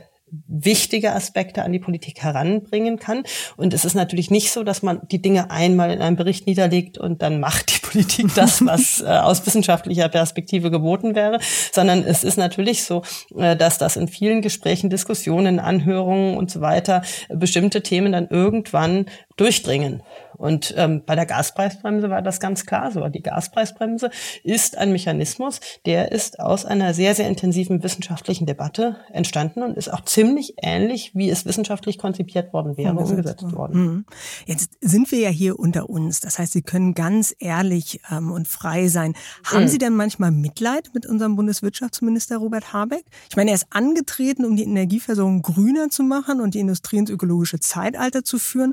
[0.48, 3.22] wichtige Aspekte an die Politik heranbringen kann.
[3.56, 6.98] Und es ist natürlich nicht so, dass man die Dinge einmal in einem Bericht niederlegt
[6.98, 11.38] und dann macht die Politik das, was äh, aus wissenschaftlicher Perspektive geboten wäre,
[11.72, 13.02] sondern es ist natürlich so,
[13.36, 18.26] äh, dass das in vielen Gesprächen, Diskussionen, Anhörungen und so weiter äh, bestimmte Themen dann
[18.28, 20.02] irgendwann durchdringen.
[20.36, 23.08] Und ähm, bei der Gaspreisbremse war das ganz klar so.
[23.08, 24.10] Die Gaspreisbremse
[24.44, 29.92] ist ein Mechanismus, der ist aus einer sehr, sehr intensiven wissenschaftlichen Debatte entstanden und ist
[29.92, 33.80] auch ziemlich ähnlich, wie es wissenschaftlich konzipiert worden wäre, umgesetzt, umgesetzt worden.
[33.80, 34.04] Mhm.
[34.46, 36.20] Jetzt sind wir ja hier unter uns.
[36.20, 39.14] Das heißt, Sie können ganz ehrlich ähm, und frei sein.
[39.44, 39.68] Haben mhm.
[39.68, 43.04] Sie denn manchmal Mitleid mit unserem Bundeswirtschaftsminister Robert Habeck?
[43.30, 47.10] Ich meine, er ist angetreten, um die Energieversorgung grüner zu machen und die Industrie ins
[47.10, 48.72] ökologische Zeitalter zu führen.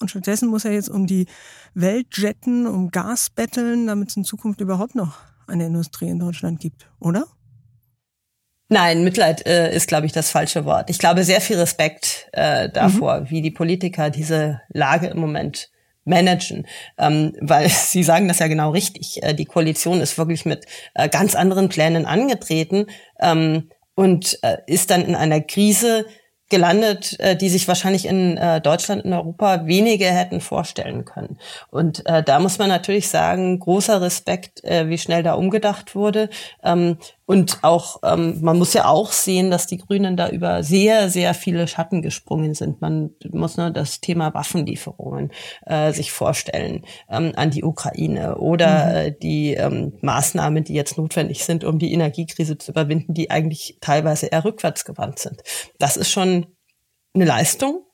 [0.00, 1.26] Und stattdessen muss er jetzt um die
[1.74, 6.60] Welt jetten, um Gas betteln, damit es in Zukunft überhaupt noch eine Industrie in Deutschland
[6.60, 7.26] gibt, oder?
[8.68, 10.88] Nein, Mitleid äh, ist, glaube ich, das falsche Wort.
[10.88, 13.30] Ich glaube, sehr viel Respekt äh, davor, mhm.
[13.30, 15.70] wie die Politiker diese Lage im Moment
[16.04, 16.66] managen,
[16.98, 19.22] ähm, weil Sie sagen das ja genau richtig.
[19.22, 22.86] Äh, die Koalition ist wirklich mit äh, ganz anderen Plänen angetreten
[23.20, 26.06] ähm, und äh, ist dann in einer Krise
[26.50, 31.38] gelandet, äh, die sich wahrscheinlich in äh, Deutschland, in Europa wenige hätten vorstellen können.
[31.70, 36.28] Und äh, da muss man natürlich sagen, großer Respekt, äh, wie schnell da umgedacht wurde.
[36.62, 41.08] Ähm, und auch, ähm, man muss ja auch sehen, dass die Grünen da über sehr,
[41.08, 42.82] sehr viele Schatten gesprungen sind.
[42.82, 45.32] Man muss nur das Thema Waffenlieferungen
[45.64, 48.96] äh, sich vorstellen ähm, an die Ukraine oder mhm.
[48.96, 53.78] äh, die ähm, Maßnahmen, die jetzt notwendig sind, um die Energiekrise zu überwinden, die eigentlich
[53.80, 55.42] teilweise eher rückwärtsgewandt sind.
[55.78, 56.46] Das ist schon
[57.14, 57.86] eine Leistung,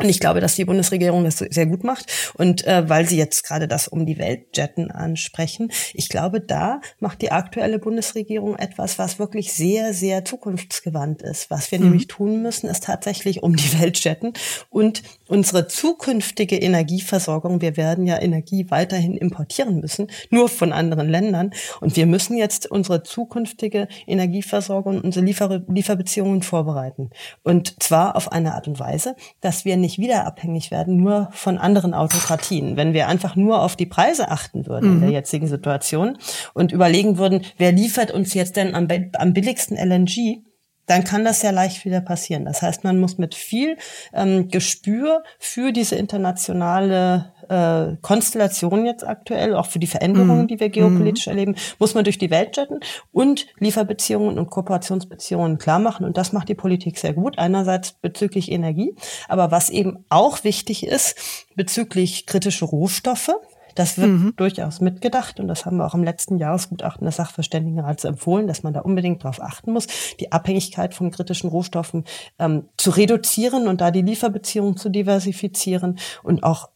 [0.00, 2.06] und ich glaube, dass die Bundesregierung das sehr gut macht.
[2.34, 6.80] Und äh, weil Sie jetzt gerade das um die Welt jetten ansprechen, ich glaube, da
[7.00, 11.50] macht die aktuelle Bundesregierung etwas, was wirklich sehr, sehr zukunftsgewandt ist.
[11.50, 11.86] Was wir mhm.
[11.86, 14.34] nämlich tun müssen, ist tatsächlich um die Welt jetten
[14.70, 17.60] und unsere zukünftige Energieversorgung.
[17.60, 21.50] Wir werden ja Energie weiterhin importieren müssen, nur von anderen Ländern.
[21.80, 27.10] Und wir müssen jetzt unsere zukünftige Energieversorgung, unsere Liefer Lieferbeziehungen vorbereiten.
[27.42, 31.30] Und zwar auf eine Art und Weise, dass wir nicht nicht wieder abhängig werden, nur
[31.32, 32.76] von anderen Autokratien.
[32.76, 34.94] Wenn wir einfach nur auf die Preise achten würden mhm.
[34.96, 35.14] in der mhm.
[35.14, 36.18] jetzigen Situation
[36.52, 40.42] und überlegen würden, wer liefert uns jetzt denn am, am billigsten LNG,
[40.84, 42.44] dann kann das ja leicht wieder passieren.
[42.44, 43.76] Das heißt, man muss mit viel
[44.12, 50.48] ähm, Gespür für diese internationale äh, Konstellation jetzt aktuell, auch für die Veränderungen, mm.
[50.48, 51.30] die wir geopolitisch mm.
[51.30, 52.80] erleben, muss man durch die Welt jetten
[53.12, 56.06] und Lieferbeziehungen und Kooperationsbeziehungen klar machen.
[56.06, 57.38] Und das macht die Politik sehr gut.
[57.38, 58.94] Einerseits bezüglich Energie,
[59.28, 61.16] aber was eben auch wichtig ist,
[61.54, 63.30] bezüglich kritische Rohstoffe.
[63.78, 64.34] Das wird mhm.
[64.36, 68.72] durchaus mitgedacht und das haben wir auch im letzten Jahresgutachten des Sachverständigenrats empfohlen, dass man
[68.72, 69.86] da unbedingt darauf achten muss,
[70.18, 72.04] die Abhängigkeit von kritischen Rohstoffen
[72.40, 76.70] ähm, zu reduzieren und da die Lieferbeziehungen zu diversifizieren und auch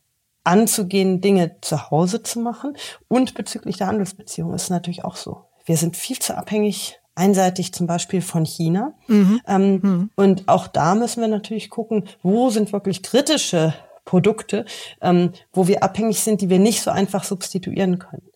[0.45, 2.77] anzugehen, Dinge zu Hause zu machen.
[3.09, 5.45] Und bezüglich der Handelsbeziehungen ist es natürlich auch so.
[5.65, 8.95] Wir sind viel zu abhängig einseitig zum Beispiel von China.
[9.07, 9.41] Mhm.
[9.47, 10.11] Ähm, mhm.
[10.17, 13.75] Und auch da müssen wir natürlich gucken, wo sind wirklich kritische
[14.05, 14.65] Produkte,
[15.01, 18.31] ähm, wo wir abhängig sind, die wir nicht so einfach substituieren können.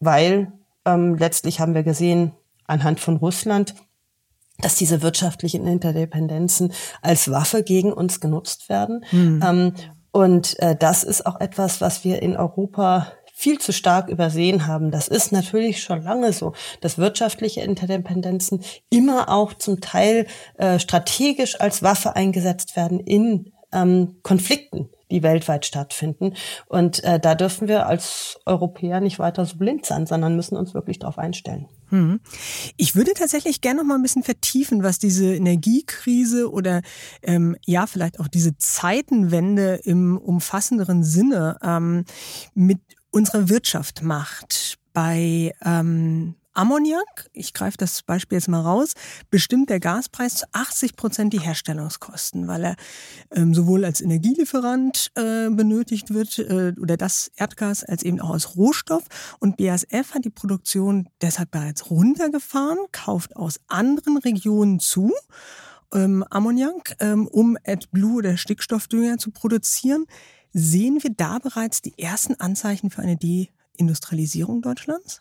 [0.00, 0.52] Weil
[0.84, 2.32] ähm, letztlich haben wir gesehen,
[2.66, 3.74] anhand von Russland,
[4.58, 6.72] dass diese wirtschaftlichen Interdependenzen
[7.02, 9.04] als Waffe gegen uns genutzt werden.
[9.12, 9.74] Mhm.
[10.14, 14.92] Und äh, das ist auch etwas, was wir in Europa viel zu stark übersehen haben.
[14.92, 21.60] Das ist natürlich schon lange so, dass wirtschaftliche Interdependenzen immer auch zum Teil äh, strategisch
[21.60, 26.34] als Waffe eingesetzt werden in ähm, Konflikten, die weltweit stattfinden.
[26.66, 30.74] Und äh, da dürfen wir als Europäer nicht weiter so blind sein, sondern müssen uns
[30.74, 31.68] wirklich darauf einstellen.
[31.90, 32.20] Hm.
[32.76, 36.82] Ich würde tatsächlich gerne noch mal ein bisschen vertiefen, was diese Energiekrise oder
[37.22, 42.04] ähm, ja vielleicht auch diese Zeitenwende im umfassenderen Sinne ähm,
[42.54, 44.78] mit unserer Wirtschaft macht.
[44.92, 48.92] Bei ähm, Ammoniak, ich greife das Beispiel jetzt mal raus,
[49.28, 52.76] bestimmt der Gaspreis zu 80 Prozent die Herstellungskosten, weil er
[53.32, 58.56] ähm, sowohl als Energielieferant äh, benötigt wird äh, oder das Erdgas als eben auch als
[58.56, 59.02] Rohstoff.
[59.40, 65.12] Und BASF hat die Produktion deshalb bereits runtergefahren, kauft aus anderen Regionen zu.
[65.92, 70.06] Ähm, Ammoniak, ähm, um AdBlue oder Stickstoffdünger zu produzieren.
[70.52, 75.20] Sehen wir da bereits die ersten Anzeichen für eine Deindustrialisierung Deutschlands?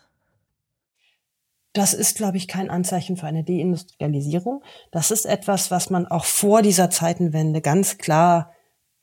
[1.73, 4.63] Das ist, glaube ich, kein Anzeichen für eine Deindustrialisierung.
[4.91, 8.53] Das ist etwas, was man auch vor dieser Zeitenwende ganz klar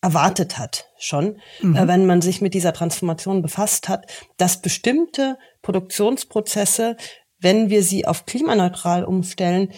[0.03, 1.77] erwartet hat, schon, mhm.
[1.77, 4.07] äh, wenn man sich mit dieser Transformation befasst hat,
[4.39, 6.97] dass bestimmte Produktionsprozesse,
[7.39, 9.73] wenn wir sie auf klimaneutral umstellen,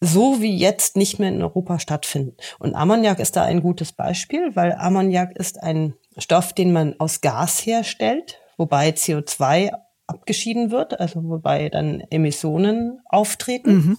[0.00, 2.36] so wie jetzt nicht mehr in Europa stattfinden.
[2.58, 7.20] Und Ammoniak ist da ein gutes Beispiel, weil Ammoniak ist ein Stoff, den man aus
[7.20, 9.72] Gas herstellt, wobei CO2
[10.08, 13.72] abgeschieden wird, also wobei dann Emissionen auftreten.
[13.74, 13.98] Mhm.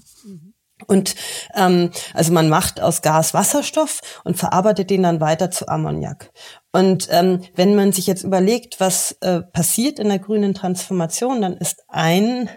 [0.88, 1.16] Und
[1.56, 6.32] ähm, also man macht aus Gas Wasserstoff und verarbeitet den dann weiter zu Ammoniak.
[6.72, 11.58] Und ähm, wenn man sich jetzt überlegt, was äh, passiert in der grünen Transformation, dann
[11.58, 12.50] ist ein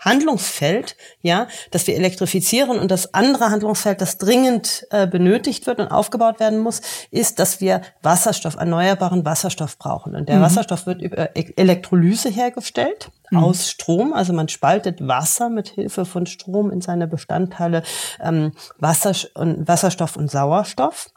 [0.00, 5.88] Handlungsfeld, ja, dass wir elektrifizieren und das andere Handlungsfeld, das dringend äh, benötigt wird und
[5.88, 6.80] aufgebaut werden muss,
[7.10, 10.14] ist, dass wir Wasserstoff, erneuerbaren Wasserstoff brauchen.
[10.14, 10.42] Und der mhm.
[10.42, 13.38] Wasserstoff wird über e-, Elektrolyse hergestellt mhm.
[13.38, 14.12] aus Strom.
[14.12, 17.82] Also man spaltet Wasser mit Hilfe von Strom in seine Bestandteile
[18.20, 21.10] ähm, Wasser und Wasserstoff und Sauerstoff.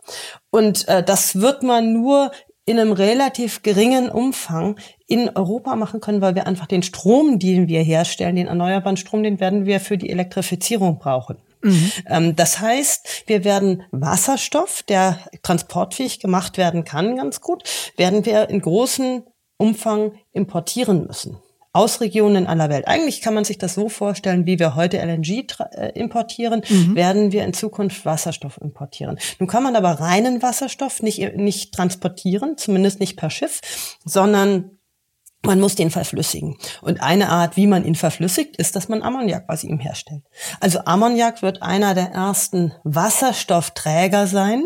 [0.49, 2.31] Und äh, das wird man nur
[2.71, 7.67] in einem relativ geringen Umfang in Europa machen können, weil wir einfach den Strom, den
[7.67, 11.37] wir herstellen, den erneuerbaren Strom, den werden wir für die Elektrifizierung brauchen.
[11.61, 11.91] Mhm.
[12.07, 17.63] Ähm, das heißt, wir werden Wasserstoff, der transportfähig gemacht werden kann, ganz gut,
[17.97, 19.23] werden wir in großem
[19.57, 21.37] Umfang importieren müssen
[21.73, 22.87] aus Regionen aller Welt.
[22.87, 26.95] Eigentlich kann man sich das so vorstellen, wie wir heute LNG äh, importieren, mhm.
[26.95, 29.17] werden wir in Zukunft Wasserstoff importieren.
[29.39, 33.61] Nun kann man aber reinen Wasserstoff nicht, nicht transportieren, zumindest nicht per Schiff,
[34.03, 34.77] sondern
[35.43, 36.57] man muss den verflüssigen.
[36.81, 40.23] Und eine Art, wie man ihn verflüssigt, ist, dass man Ammoniak aus ihm herstellt.
[40.59, 44.65] Also Ammoniak wird einer der ersten Wasserstoffträger sein.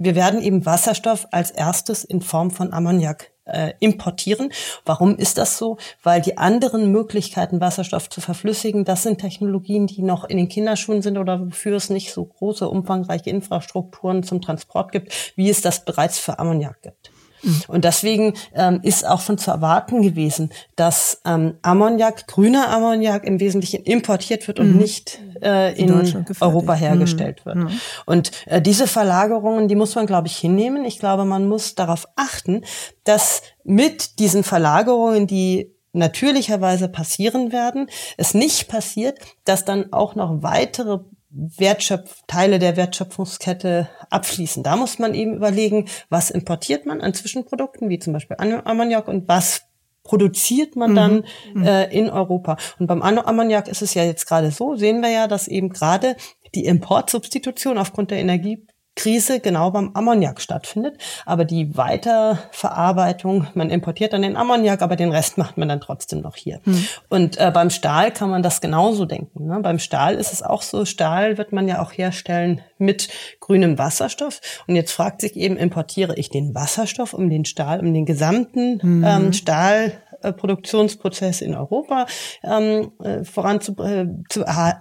[0.00, 4.52] Wir werden eben Wasserstoff als erstes in Form von Ammoniak äh, importieren.
[4.84, 5.76] Warum ist das so?
[6.04, 11.02] Weil die anderen Möglichkeiten, Wasserstoff zu verflüssigen, das sind Technologien, die noch in den Kinderschuhen
[11.02, 15.84] sind oder wofür es nicht so große, umfangreiche Infrastrukturen zum Transport gibt, wie es das
[15.84, 17.07] bereits für Ammoniak gibt.
[17.42, 17.62] Mhm.
[17.68, 23.40] Und deswegen ähm, ist auch von zu erwarten gewesen, dass ähm, Ammoniak, grüner Ammoniak im
[23.40, 24.78] Wesentlichen importiert wird und mhm.
[24.78, 27.48] nicht äh, in, in Europa hergestellt mhm.
[27.48, 27.56] wird.
[27.56, 27.80] Mhm.
[28.06, 30.84] Und äh, diese Verlagerungen, die muss man, glaube ich, hinnehmen.
[30.84, 32.62] Ich glaube, man muss darauf achten,
[33.04, 40.42] dass mit diesen Verlagerungen, die natürlicherweise passieren werden, es nicht passiert, dass dann auch noch
[40.42, 41.00] weitere
[41.30, 44.62] Wertschöpf Teile der Wertschöpfungskette abfließen.
[44.62, 49.28] Da muss man eben überlegen, was importiert man an Zwischenprodukten, wie zum Beispiel Ammoniak und
[49.28, 49.62] was
[50.04, 51.64] produziert man dann mhm.
[51.64, 52.56] äh, in Europa.
[52.78, 56.16] Und beim Ammoniak ist es ja jetzt gerade so, sehen wir ja, dass eben gerade
[56.54, 58.66] die Importsubstitution aufgrund der Energie
[58.98, 60.98] Krise genau beim Ammoniak stattfindet.
[61.24, 66.20] Aber die Weiterverarbeitung, man importiert dann den Ammoniak, aber den Rest macht man dann trotzdem
[66.20, 66.60] noch hier.
[66.64, 66.84] Hm.
[67.08, 69.46] Und äh, beim Stahl kann man das genauso denken.
[69.46, 69.60] Ne?
[69.60, 73.08] Beim Stahl ist es auch so, Stahl wird man ja auch herstellen mit
[73.40, 74.40] grünem Wasserstoff.
[74.66, 78.82] Und jetzt fragt sich eben, importiere ich den Wasserstoff, um den Stahl, um den gesamten
[78.82, 79.04] hm.
[79.06, 82.06] ähm, Stahl Produktionsprozess in Europa
[82.42, 84.06] ähm, äh, voranzu äh,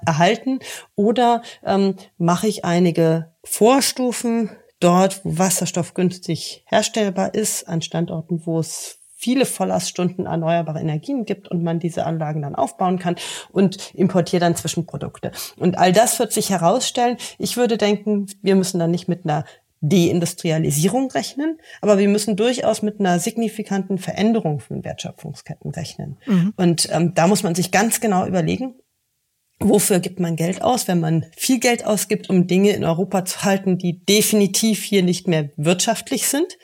[0.06, 0.60] erhalten
[0.96, 8.60] oder ähm, mache ich einige Vorstufen dort, wo Wasserstoff günstig herstellbar ist, an Standorten, wo
[8.60, 13.16] es viele Volllaststunden erneuerbare Energien gibt und man diese Anlagen dann aufbauen kann
[13.52, 15.32] und importiert dann Zwischenprodukte.
[15.58, 17.18] Und all das wird sich herausstellen.
[17.40, 19.44] Ich würde denken, wir müssen dann nicht mit einer
[19.82, 26.18] Deindustrialisierung rechnen, aber wir müssen durchaus mit einer signifikanten Veränderung von Wertschöpfungsketten rechnen.
[26.26, 26.54] Mhm.
[26.58, 28.76] Und ähm, da muss man sich ganz genau überlegen,
[29.60, 33.44] wofür gibt man Geld aus, wenn man viel Geld ausgibt, um Dinge in Europa zu
[33.44, 36.58] halten, die definitiv hier nicht mehr wirtschaftlich sind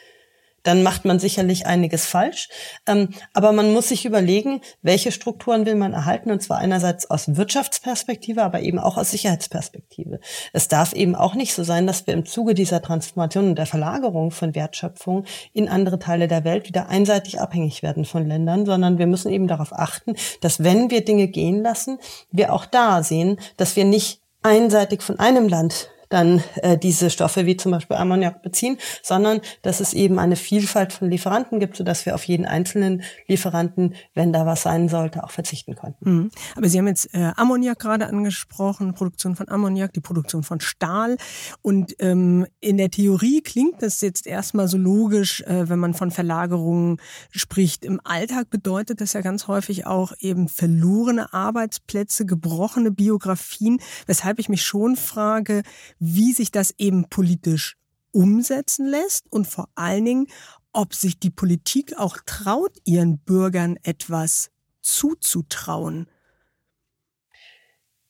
[0.64, 2.49] dann macht man sicherlich einiges falsch.
[2.88, 7.36] Ähm, aber man muss sich überlegen, welche Strukturen will man erhalten, und zwar einerseits aus
[7.36, 10.20] Wirtschaftsperspektive, aber eben auch aus Sicherheitsperspektive.
[10.53, 13.66] Es darf eben auch nicht so sein, dass wir im Zuge dieser Transformation und der
[13.66, 18.97] Verlagerung von Wertschöpfung in andere Teile der Welt wieder einseitig abhängig werden von Ländern, sondern
[18.97, 21.99] wir müssen eben darauf achten, dass wenn wir Dinge gehen lassen,
[22.32, 27.45] wir auch da sehen, dass wir nicht einseitig von einem Land dann äh, diese Stoffe
[27.45, 32.05] wie zum Beispiel Ammoniak beziehen, sondern dass es eben eine Vielfalt von Lieferanten gibt, sodass
[32.05, 35.95] wir auf jeden einzelnen Lieferanten, wenn da was sein sollte, auch verzichten können.
[36.01, 36.32] Mhm.
[36.55, 41.18] Aber Sie haben jetzt äh, Ammoniak gerade angesprochen, Produktion von Ammoniak, die Produktion von Stahl.
[41.61, 46.11] Und ähm, in der Theorie klingt das jetzt erstmal so logisch, äh, wenn man von
[46.11, 46.97] Verlagerungen
[47.32, 47.84] spricht.
[47.86, 54.49] Im Alltag bedeutet das ja ganz häufig auch eben verlorene Arbeitsplätze, gebrochene Biografien, weshalb ich
[54.49, 55.64] mich schon frage,
[56.06, 57.78] wie sich das eben politisch
[58.12, 60.28] umsetzen lässt und vor allen Dingen,
[60.74, 64.51] ob sich die Politik auch traut, ihren Bürgern etwas
[64.82, 66.08] zuzutrauen.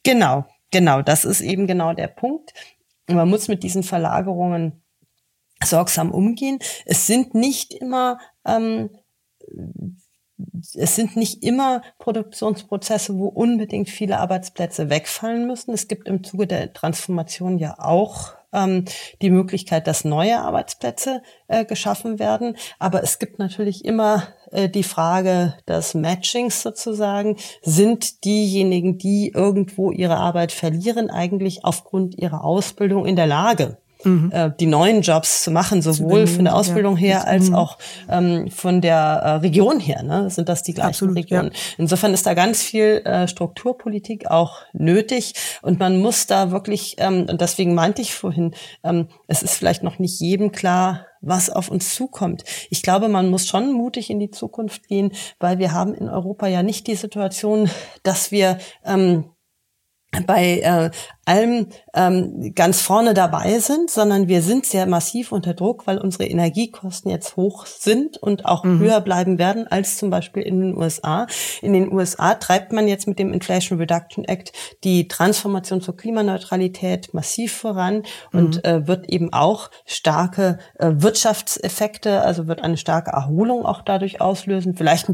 [0.02, 2.54] Genau, genau, das ist eben genau der Punkt.
[3.08, 4.82] Man muss mit diesen Verlagerungen
[5.64, 6.58] sorgsam umgehen.
[6.86, 8.90] Es sind nicht immer ähm,
[10.76, 15.74] es sind nicht immer Produktionsprozesse, wo unbedingt viele Arbeitsplätze wegfallen müssen.
[15.74, 18.86] Es gibt im Zuge der Transformation ja auch ähm,
[19.22, 22.56] die Möglichkeit, dass neue Arbeitsplätze äh, geschaffen werden.
[22.80, 27.38] Aber es gibt natürlich immer äh, die Frage des Matchings sozusagen.
[27.62, 34.32] Sind diejenigen, die irgendwo ihre Arbeit verlieren, eigentlich aufgrund ihrer Ausbildung in der Lage, mhm.
[34.32, 37.02] äh, die neuen Jobs zu machen, sowohl von der Ausbildung ja.
[37.02, 37.56] her als mhm.
[37.56, 37.78] auch
[38.10, 40.04] ähm, von der äh, Region her.
[40.04, 40.30] Ne?
[40.30, 41.52] Sind das die gleichen Absolut, Regionen?
[41.54, 41.60] Ja.
[41.78, 47.28] Insofern ist da ganz viel äh, Strukturpolitik auch nötig und man muss da wirklich, ähm,
[47.30, 51.70] und deswegen meinte ich vorhin, ähm, es ist vielleicht noch nicht jedem klar, was auf
[51.70, 52.44] uns zukommt.
[52.70, 56.48] Ich glaube, man muss schon mutig in die Zukunft gehen, weil wir haben in Europa
[56.48, 57.70] ja nicht die Situation,
[58.04, 59.26] dass wir ähm,
[60.26, 60.90] bei äh,
[61.26, 66.26] allem ähm, ganz vorne dabei sind, sondern wir sind sehr massiv unter Druck, weil unsere
[66.26, 68.80] Energiekosten jetzt hoch sind und auch mhm.
[68.80, 71.28] höher bleiben werden als zum Beispiel in den USA.
[71.62, 74.52] In den USA treibt man jetzt mit dem Inflation Reduction Act
[74.84, 78.40] die Transformation zur Klimaneutralität massiv voran mhm.
[78.40, 84.20] und äh, wird eben auch starke äh, Wirtschaftseffekte, also wird eine starke Erholung auch dadurch
[84.20, 85.08] auslösen, vielleicht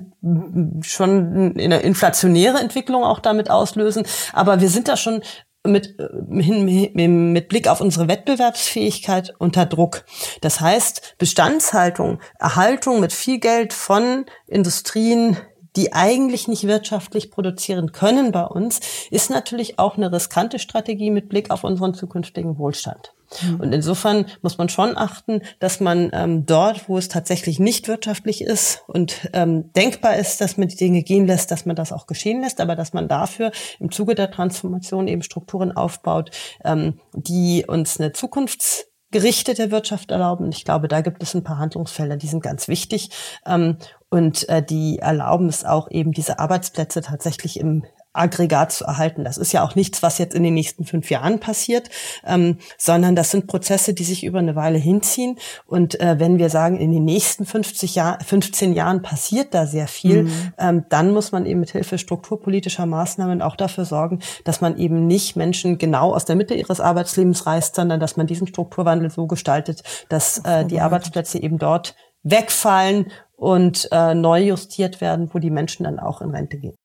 [0.81, 4.03] schon eine inflationäre Entwicklung auch damit auslösen.
[4.33, 5.21] Aber wir sind da schon
[5.67, 10.05] mit, mit Blick auf unsere Wettbewerbsfähigkeit unter Druck.
[10.41, 15.37] Das heißt, Bestandshaltung, Erhaltung mit viel Geld von Industrien,
[15.75, 18.79] die eigentlich nicht wirtschaftlich produzieren können bei uns,
[19.11, 23.13] ist natürlich auch eine riskante Strategie mit Blick auf unseren zukünftigen Wohlstand.
[23.41, 23.59] Mhm.
[23.59, 28.41] Und insofern muss man schon achten, dass man ähm, dort, wo es tatsächlich nicht wirtschaftlich
[28.41, 32.07] ist und ähm, denkbar ist, dass man die Dinge gehen lässt, dass man das auch
[32.07, 36.31] geschehen lässt, aber dass man dafür im Zuge der Transformation eben Strukturen aufbaut,
[36.63, 40.49] ähm, die uns eine zukunftsgerichtete Wirtschaft erlauben.
[40.51, 43.11] Ich glaube, da gibt es ein paar Handlungsfelder, die sind ganz wichtig.
[43.45, 43.77] Ähm,
[44.09, 49.23] und äh, die erlauben es auch eben, diese Arbeitsplätze tatsächlich im Aggregat zu erhalten.
[49.23, 51.89] Das ist ja auch nichts, was jetzt in den nächsten fünf Jahren passiert,
[52.25, 55.37] ähm, sondern das sind Prozesse, die sich über eine Weile hinziehen.
[55.67, 59.87] Und äh, wenn wir sagen, in den nächsten 50 Jahr, 15 Jahren passiert da sehr
[59.87, 60.53] viel, mhm.
[60.57, 65.05] ähm, dann muss man eben mit Hilfe strukturpolitischer Maßnahmen auch dafür sorgen, dass man eben
[65.05, 69.27] nicht Menschen genau aus der Mitte ihres Arbeitslebens reißt, sondern dass man diesen Strukturwandel so
[69.27, 75.49] gestaltet, dass äh, die Arbeitsplätze eben dort wegfallen und äh, neu justiert werden, wo die
[75.49, 76.75] Menschen dann auch in Rente gehen.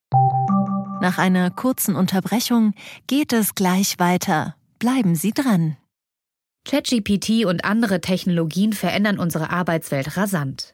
[1.00, 2.72] Nach einer kurzen Unterbrechung
[3.06, 4.54] geht es gleich weiter.
[4.78, 5.76] Bleiben Sie dran.
[6.66, 10.73] ChatGPT und andere Technologien verändern unsere Arbeitswelt rasant.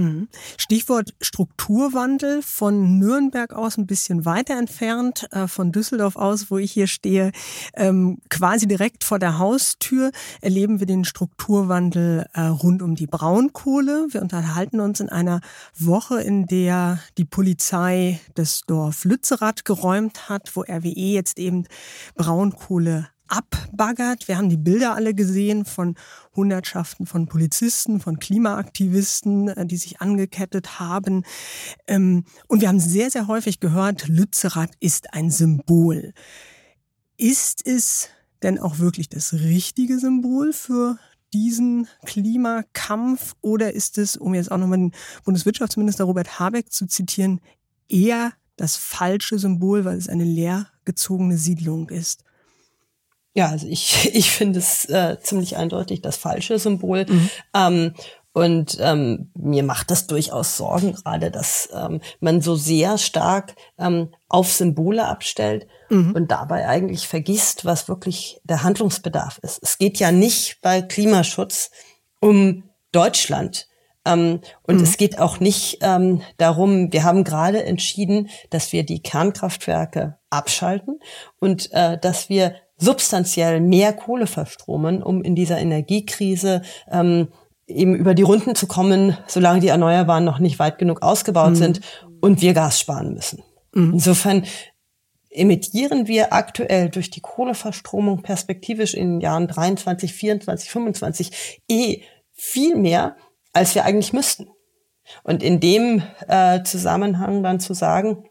[0.00, 0.28] Mhm.
[0.56, 6.72] Stichwort Strukturwandel von Nürnberg aus ein bisschen weiter entfernt, äh, von Düsseldorf aus, wo ich
[6.72, 7.32] hier stehe,
[7.74, 14.06] ähm, quasi direkt vor der Haustür erleben wir den Strukturwandel äh, rund um die Braunkohle.
[14.10, 15.40] Wir unterhalten uns in einer
[15.78, 21.66] Woche, in der die Polizei das Dorf Lützerath geräumt hat, wo RWE jetzt eben
[22.14, 24.28] Braunkohle abbaggert.
[24.28, 25.94] Wir haben die Bilder alle gesehen von
[26.34, 31.24] Hundertschaften von Polizisten, von Klimaaktivisten, äh, die sich angekettet haben.
[31.86, 36.12] Ähm, und wir haben sehr, sehr häufig gehört, Lützerath ist ein Symbol.
[37.16, 38.08] Ist es
[38.42, 40.98] denn auch wirklich das richtige Symbol für
[41.32, 44.92] diesen Klimakampf oder ist es, um jetzt auch nochmal den
[45.24, 47.40] Bundeswirtschaftsminister Robert Habeck zu zitieren,
[47.88, 52.24] eher das falsche Symbol, weil es eine leergezogene Siedlung ist?
[53.34, 57.06] Ja, also ich, ich finde es äh, ziemlich eindeutig das falsche Symbol.
[57.08, 57.30] Mhm.
[57.54, 57.94] Ähm,
[58.32, 64.10] und ähm, mir macht das durchaus Sorgen gerade, dass ähm, man so sehr stark ähm,
[64.28, 66.12] auf Symbole abstellt mhm.
[66.12, 69.58] und dabei eigentlich vergisst, was wirklich der Handlungsbedarf ist.
[69.62, 71.72] Es geht ja nicht bei Klimaschutz
[72.20, 72.62] um
[72.92, 73.66] Deutschland.
[74.04, 74.84] Ähm, und mhm.
[74.84, 81.00] es geht auch nicht ähm, darum, wir haben gerade entschieden, dass wir die Kernkraftwerke abschalten
[81.40, 87.28] und äh, dass wir substanziell mehr Kohle verstromen, um in dieser Energiekrise ähm,
[87.66, 91.56] eben über die Runden zu kommen, solange die Erneuerbaren noch nicht weit genug ausgebaut mhm.
[91.56, 91.80] sind
[92.20, 93.42] und wir Gas sparen müssen.
[93.72, 93.92] Mhm.
[93.94, 94.44] Insofern
[95.30, 102.02] emittieren wir aktuell durch die Kohleverstromung perspektivisch in den Jahren 23, 24, 25 eh
[102.32, 103.16] viel mehr,
[103.52, 104.48] als wir eigentlich müssten.
[105.22, 108.24] Und in dem äh, Zusammenhang dann zu sagen,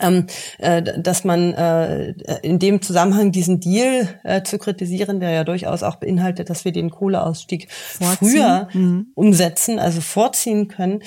[0.00, 0.26] ähm,
[0.58, 5.82] äh, dass man äh, in dem Zusammenhang diesen Deal äh, zu kritisieren, der ja durchaus
[5.82, 8.16] auch beinhaltet, dass wir den Kohleausstieg vorziehen.
[8.16, 9.06] früher mhm.
[9.14, 11.02] umsetzen, also vorziehen können,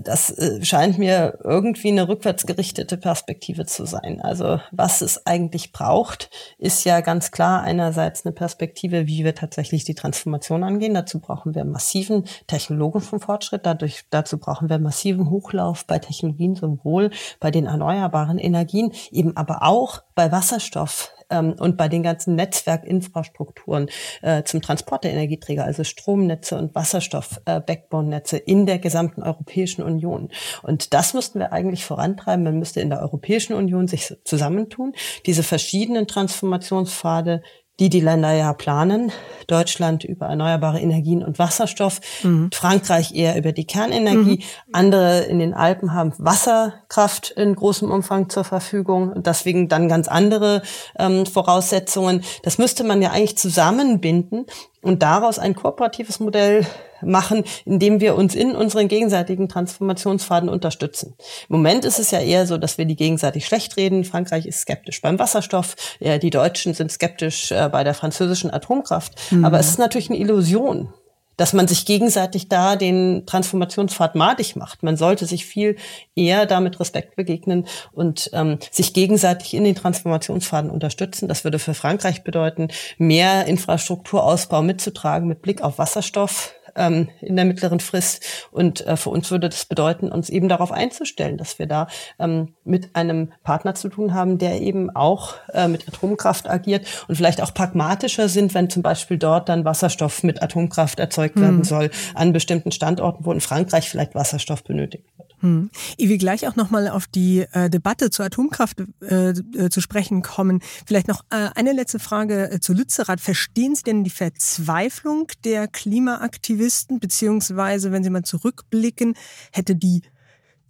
[0.00, 4.20] das äh, scheint mir irgendwie eine rückwärtsgerichtete Perspektive zu sein.
[4.20, 9.84] Also was es eigentlich braucht, ist ja ganz klar einerseits eine Perspektive, wie wir tatsächlich
[9.84, 10.94] die Transformation angehen.
[10.94, 13.64] Dazu brauchen wir massiven technologischen Fortschritt.
[13.64, 19.62] Dadurch, dazu brauchen wir massiven Hochlauf bei Technologien, sowohl bei den erneuerbaren Energien, eben aber
[19.62, 23.88] auch bei Wasserstoff ähm, und bei den ganzen Netzwerkinfrastrukturen
[24.20, 30.28] äh, zum Transport der Energieträger, also Stromnetze und Wasserstoff-Backbone-Netze äh, in der gesamten Europäischen Union.
[30.62, 32.44] Und das müssten wir eigentlich vorantreiben.
[32.44, 34.92] Man müsste in der Europäischen Union sich zusammentun,
[35.24, 37.42] diese verschiedenen Transformationspfade
[37.80, 39.10] die die Länder ja planen.
[39.46, 42.50] Deutschland über erneuerbare Energien und Wasserstoff, mhm.
[42.52, 44.36] Frankreich eher über die Kernenergie.
[44.36, 44.74] Mhm.
[44.74, 50.06] Andere in den Alpen haben Wasserkraft in großem Umfang zur Verfügung und deswegen dann ganz
[50.06, 50.62] andere
[50.98, 52.22] ähm, Voraussetzungen.
[52.44, 54.46] Das müsste man ja eigentlich zusammenbinden
[54.82, 56.66] und daraus ein kooperatives Modell
[57.02, 61.14] machen, indem wir uns in unseren gegenseitigen Transformationsfaden unterstützen.
[61.48, 64.04] Im Moment ist es ja eher so, dass wir die gegenseitig schlecht reden.
[64.04, 69.14] Frankreich ist skeptisch beim Wasserstoff, die Deutschen sind skeptisch äh, bei der französischen Atomkraft.
[69.30, 69.44] Mhm.
[69.44, 70.92] Aber es ist natürlich eine Illusion
[71.40, 74.82] dass man sich gegenseitig da den Transformationspfad madig macht.
[74.82, 75.76] Man sollte sich viel
[76.14, 81.28] eher damit Respekt begegnen und ähm, sich gegenseitig in den Transformationspfaden unterstützen.
[81.28, 82.68] Das würde für Frankreich bedeuten,
[82.98, 88.48] mehr Infrastrukturausbau mitzutragen mit Blick auf Wasserstoff, ähm, in der mittleren Frist.
[88.50, 91.86] Und äh, für uns würde das bedeuten, uns eben darauf einzustellen, dass wir da
[92.18, 97.16] ähm, mit einem Partner zu tun haben, der eben auch äh, mit Atomkraft agiert und
[97.16, 101.42] vielleicht auch pragmatischer sind, wenn zum Beispiel dort dann Wasserstoff mit Atomkraft erzeugt mhm.
[101.42, 105.29] werden soll, an bestimmten Standorten, wo in Frankreich vielleicht Wasserstoff benötigt wird.
[105.40, 105.70] Hm.
[105.96, 110.22] Ich will gleich auch nochmal auf die äh, Debatte zur Atomkraft äh, äh, zu sprechen
[110.22, 110.60] kommen.
[110.86, 113.20] Vielleicht noch äh, eine letzte Frage äh, zu Lützerath.
[113.20, 119.14] Verstehen Sie denn die Verzweiflung der Klimaaktivisten, beziehungsweise, wenn Sie mal zurückblicken,
[119.52, 120.02] hätte die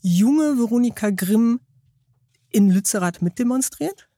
[0.00, 1.60] junge Veronika Grimm
[2.50, 4.08] in Lützerath mitdemonstriert?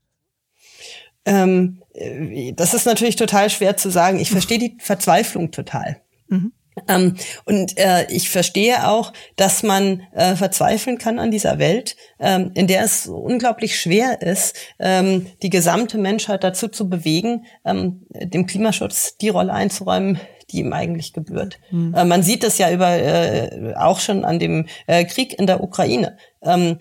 [1.25, 4.19] Ähm, äh, das ist natürlich total schwer zu sagen.
[4.19, 6.03] Ich verstehe die Verzweiflung total.
[6.29, 6.53] Mhm.
[6.89, 12.51] Ähm, und äh, ich verstehe auch, dass man äh, verzweifeln kann an dieser Welt, ähm,
[12.55, 18.47] in der es unglaublich schwer ist, ähm, die gesamte Menschheit dazu zu bewegen, ähm, dem
[18.47, 20.19] Klimaschutz die Rolle einzuräumen,
[20.51, 21.59] die ihm eigentlich gebührt.
[21.71, 21.95] Mhm.
[21.95, 25.63] Äh, man sieht es ja über äh, auch schon an dem äh, Krieg in der
[25.63, 26.17] Ukraine.
[26.43, 26.79] Ähm,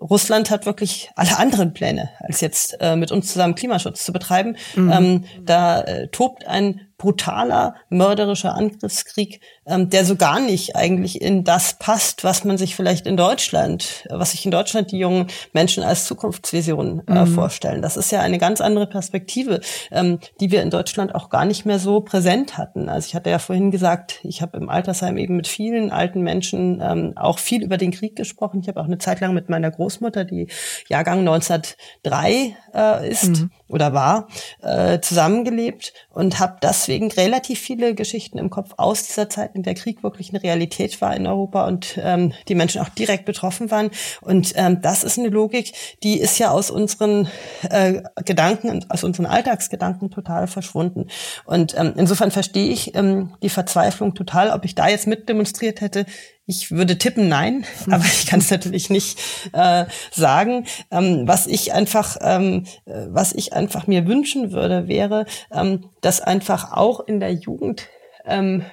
[0.00, 4.56] Russland hat wirklich alle anderen Pläne, als jetzt äh, mit uns zusammen Klimaschutz zu betreiben.
[4.74, 4.92] Mhm.
[4.92, 11.44] Ähm, da äh, tobt ein brutaler, mörderischer Angriffskrieg, ähm, der so gar nicht eigentlich in
[11.44, 15.84] das passt, was man sich vielleicht in Deutschland, was sich in Deutschland die jungen Menschen
[15.84, 17.26] als Zukunftsvision äh, mhm.
[17.28, 17.82] vorstellen.
[17.82, 19.60] Das ist ja eine ganz andere Perspektive,
[19.92, 22.88] ähm, die wir in Deutschland auch gar nicht mehr so präsent hatten.
[22.98, 26.82] Also ich hatte ja vorhin gesagt, ich habe im Altersheim eben mit vielen alten Menschen
[26.82, 28.58] ähm, auch viel über den Krieg gesprochen.
[28.60, 30.48] Ich habe auch eine Zeit lang mit meiner Großmutter, die
[30.88, 33.52] Jahrgang 1903 äh, ist mhm.
[33.68, 34.26] oder war,
[34.62, 39.74] äh, zusammengelebt und habe deswegen relativ viele Geschichten im Kopf aus dieser Zeit, in der
[39.74, 43.90] Krieg wirklich eine Realität war in Europa und ähm, die Menschen auch direkt betroffen waren.
[44.22, 45.72] Und ähm, das ist eine Logik,
[46.02, 47.28] die ist ja aus unseren
[47.70, 51.06] äh, Gedanken, aus unseren Alltagsgedanken total verschwunden.
[51.44, 54.50] Und ähm, insofern verstehe ich ähm, die Verzweiflung total.
[54.50, 56.06] Ob ich da jetzt mit demonstriert hätte,
[56.46, 59.18] ich würde tippen, nein, aber ich kann es natürlich nicht
[59.52, 60.66] äh, sagen.
[60.90, 66.20] Ähm, was ich einfach, ähm, äh, was ich einfach mir wünschen würde, wäre, ähm, dass
[66.20, 67.86] einfach auch in der Jugend
[68.24, 68.64] ähm,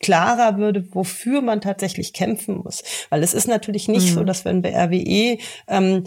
[0.00, 2.82] klarer würde, wofür man tatsächlich kämpfen muss.
[3.10, 4.14] Weil es ist natürlich nicht mhm.
[4.14, 6.04] so, dass wenn wir RWE ähm,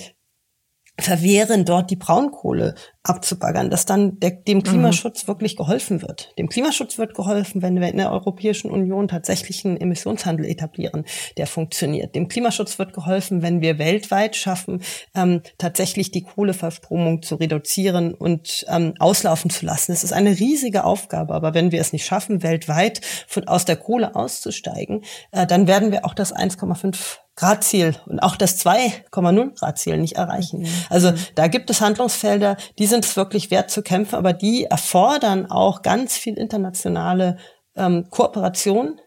[0.99, 4.63] verwehren, dort die Braunkohle abzubaggern, dass dann der, dem mhm.
[4.63, 5.27] Klimaschutz mhm.
[5.29, 6.33] wirklich geholfen wird.
[6.37, 11.05] Dem Klimaschutz wird geholfen, wenn wir in der Europäischen Union tatsächlich einen Emissionshandel etablieren,
[11.37, 12.13] der funktioniert.
[12.13, 14.83] Dem Klimaschutz wird geholfen, wenn wir weltweit schaffen,
[15.15, 19.91] ähm, tatsächlich die Kohleverstromung zu reduzieren und ähm, auslaufen zu lassen.
[19.91, 23.77] Es ist eine riesige Aufgabe, aber wenn wir es nicht schaffen, weltweit von, aus der
[23.77, 29.97] Kohle auszusteigen, äh, dann werden wir auch das 1,5 Grad-Ziel und auch das 2,0 Grad-Ziel
[29.97, 30.61] nicht erreichen.
[30.61, 30.67] Mhm.
[30.89, 35.49] Also da gibt es Handlungsfelder, die sind es wirklich wert zu kämpfen, aber die erfordern
[35.49, 37.37] auch ganz viel internationale
[37.75, 38.99] ähm, Kooperation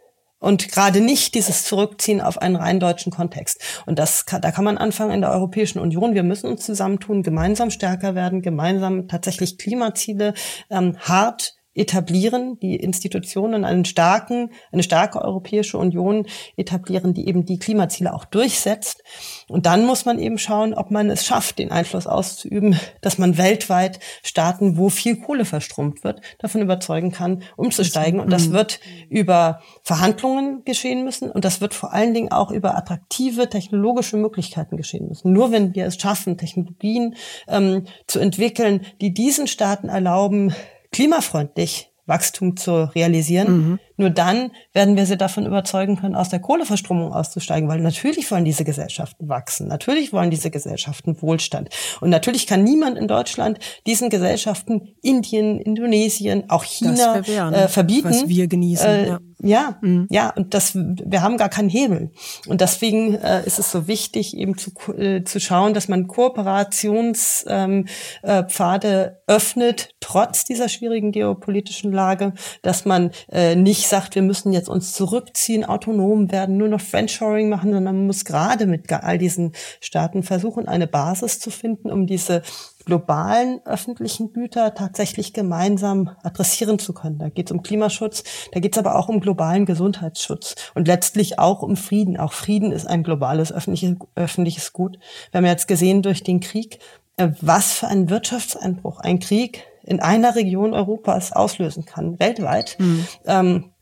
[0.45, 3.63] und gerade nicht dieses Zurückziehen auf einen rein deutschen Kontext.
[3.87, 6.15] Und das da kann man anfangen in der Europäischen Union.
[6.15, 10.35] Wir müssen uns zusammentun, gemeinsam stärker werden, gemeinsam tatsächlich Klimaziele
[10.71, 17.59] ähm, hart etablieren, die Institutionen einen starken, eine starke Europäische Union etablieren, die eben die
[17.59, 19.03] Klimaziele auch durchsetzt.
[19.49, 23.39] Und dann muss man eben schauen, ob man es schafft, den Einfluss auszuüben, dass man
[23.39, 28.21] weltweit Staaten, wo viel Kohle verstromt wird, davon überzeugen kann, umzusteigen.
[28.21, 28.53] Und das mhm.
[28.53, 31.31] wird über Verhandlungen geschehen müssen.
[31.31, 35.33] Und das wird vor allen Dingen auch über attraktive technologische Möglichkeiten geschehen müssen.
[35.33, 37.17] Nur wenn wir es schaffen, Technologien
[37.49, 40.55] ähm, zu entwickeln, die diesen Staaten erlauben,
[40.95, 43.79] klimafreundlich Wachstum zu realisieren, mhm.
[43.97, 48.45] Nur dann werden wir sie davon überzeugen können, aus der Kohleverstromung auszusteigen, weil natürlich wollen
[48.45, 51.69] diese Gesellschaften wachsen, natürlich wollen diese Gesellschaften Wohlstand.
[52.01, 58.11] Und natürlich kann niemand in Deutschland diesen Gesellschaften Indien, Indonesien, auch China äh, verbieten.
[58.11, 58.87] Was wir genießen.
[58.87, 59.21] Äh, ja.
[59.45, 60.07] Ja, mhm.
[60.11, 62.11] ja, und das, wir haben gar keinen Hebel.
[62.47, 67.45] Und deswegen äh, ist es so wichtig, eben zu, äh, zu schauen, dass man Kooperationspfade
[67.49, 67.85] ähm,
[68.23, 72.33] äh, öffnet, trotz dieser schwierigen geopolitischen Lage,
[72.63, 76.81] dass man äh, nicht nicht sagt, wir müssen jetzt uns zurückziehen, autonom werden, nur noch
[76.81, 81.91] Friendshoring machen, sondern man muss gerade mit all diesen Staaten versuchen, eine Basis zu finden,
[81.91, 82.41] um diese
[82.87, 87.19] globalen öffentlichen Güter tatsächlich gemeinsam adressieren zu können.
[87.19, 91.39] Da geht es um Klimaschutz, da geht es aber auch um globalen Gesundheitsschutz und letztlich
[91.39, 92.17] auch um Frieden.
[92.17, 94.99] Auch Frieden ist ein globales öffentliches, öffentliches Gut.
[95.31, 96.79] Wir haben jetzt gesehen durch den Krieg,
[97.19, 102.77] äh, was für ein Wirtschaftseinbruch ein Krieg in einer Region Europas auslösen kann, weltweit.
[102.79, 103.07] Mhm.
[103.27, 103.74] Ähm,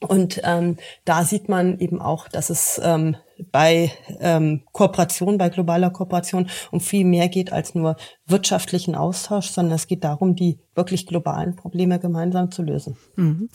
[0.00, 3.16] und ähm, da sieht man eben auch, dass es ähm,
[3.50, 3.90] bei
[4.20, 9.86] ähm, Kooperation, bei globaler Kooperation um viel mehr geht als nur wirtschaftlichen Austausch, sondern es
[9.86, 12.96] geht darum, die wirklich globalen Probleme gemeinsam zu lösen.
[13.16, 13.48] Mhm.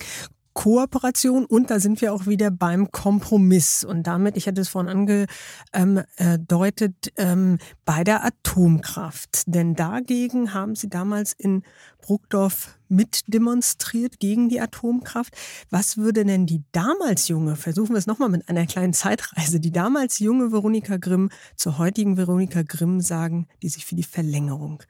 [0.60, 3.86] Kooperation und da sind wir auch wieder beim Kompromiss.
[3.86, 5.28] Und damit, ich hatte es vorhin
[5.72, 9.44] angedeutet, ähm, bei der Atomkraft.
[9.46, 11.64] Denn dagegen haben Sie damals in
[12.02, 15.34] Bruckdorf mitdemonstriert gegen die Atomkraft.
[15.70, 19.72] Was würde denn die damals junge, versuchen wir es nochmal mit einer kleinen Zeitreise, die
[19.72, 24.84] damals junge Veronika Grimm zur heutigen Veronika Grimm sagen, die sich für die Verlängerung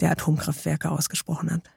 [0.00, 1.70] der Atomkraftwerke ausgesprochen hat?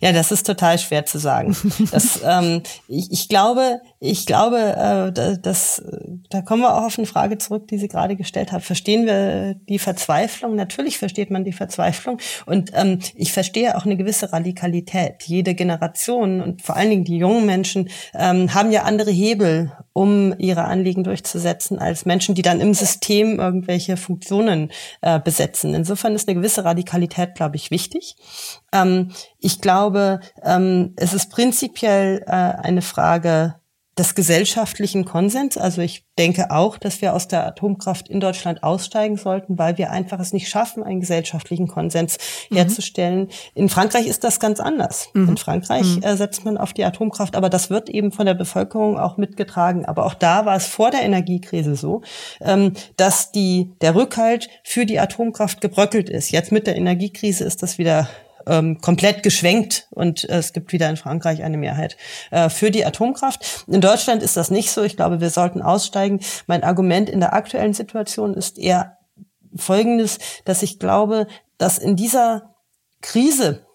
[0.00, 1.56] Ja, das ist total schwer zu sagen.
[1.92, 5.82] Das, ähm, ich, ich glaube, ich glaube, äh, das,
[6.28, 8.62] da kommen wir auch auf eine Frage zurück, die Sie gerade gestellt haben.
[8.62, 10.56] Verstehen wir die Verzweiflung?
[10.56, 12.18] Natürlich versteht man die Verzweiflung.
[12.46, 15.22] Und ähm, ich verstehe auch eine gewisse Radikalität.
[15.24, 20.34] Jede Generation und vor allen Dingen die jungen Menschen ähm, haben ja andere Hebel, um
[20.38, 25.74] ihre Anliegen durchzusetzen, als Menschen, die dann im System irgendwelche Funktionen äh, besetzen.
[25.74, 28.16] Insofern ist eine gewisse Radikalität, glaube ich, wichtig.
[28.72, 33.56] Ähm, ich glaube, ähm, es ist prinzipiell äh, eine Frage
[33.98, 35.58] des gesellschaftlichen Konsens.
[35.58, 39.90] Also ich denke auch, dass wir aus der Atomkraft in Deutschland aussteigen sollten, weil wir
[39.90, 42.16] einfach es nicht schaffen, einen gesellschaftlichen Konsens
[42.48, 42.56] mhm.
[42.56, 43.28] herzustellen.
[43.54, 45.10] In Frankreich ist das ganz anders.
[45.12, 45.30] Mhm.
[45.30, 46.02] In Frankreich mhm.
[46.02, 49.84] äh, setzt man auf die Atomkraft, aber das wird eben von der Bevölkerung auch mitgetragen.
[49.84, 52.00] Aber auch da war es vor der Energiekrise so,
[52.40, 56.30] ähm, dass die, der Rückhalt für die Atomkraft gebröckelt ist.
[56.30, 58.08] Jetzt mit der Energiekrise ist das wieder
[58.46, 61.96] ähm, komplett geschwenkt und äh, es gibt wieder in Frankreich eine Mehrheit
[62.30, 63.64] äh, für die Atomkraft.
[63.66, 64.82] In Deutschland ist das nicht so.
[64.82, 66.20] Ich glaube, wir sollten aussteigen.
[66.46, 68.98] Mein Argument in der aktuellen Situation ist eher
[69.54, 71.26] folgendes, dass ich glaube,
[71.58, 72.54] dass in dieser
[73.00, 73.66] Krise,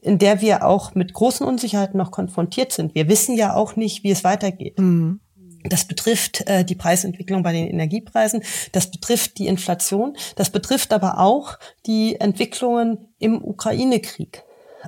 [0.00, 4.04] in der wir auch mit großen Unsicherheiten noch konfrontiert sind, wir wissen ja auch nicht,
[4.04, 4.78] wie es weitergeht.
[4.78, 5.20] Mhm.
[5.64, 8.42] Das betrifft äh, die Preisentwicklung bei den Energiepreisen,
[8.72, 14.44] das betrifft die Inflation, das betrifft aber auch die Entwicklungen im Ukraine-Krieg.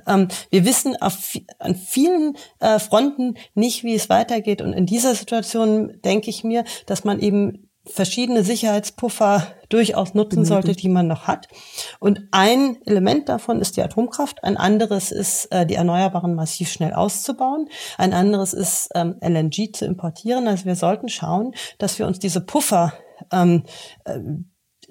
[0.07, 4.61] Ähm, wir wissen auf, an vielen äh, Fronten nicht, wie es weitergeht.
[4.61, 10.73] Und in dieser Situation denke ich mir, dass man eben verschiedene Sicherheitspuffer durchaus nutzen sollte,
[10.73, 11.47] die man noch hat.
[11.99, 16.93] Und ein Element davon ist die Atomkraft, ein anderes ist, äh, die Erneuerbaren massiv schnell
[16.93, 20.47] auszubauen, ein anderes ist, ähm, LNG zu importieren.
[20.47, 22.93] Also wir sollten schauen, dass wir uns diese Puffer
[23.31, 23.63] ähm,
[24.05, 24.19] äh,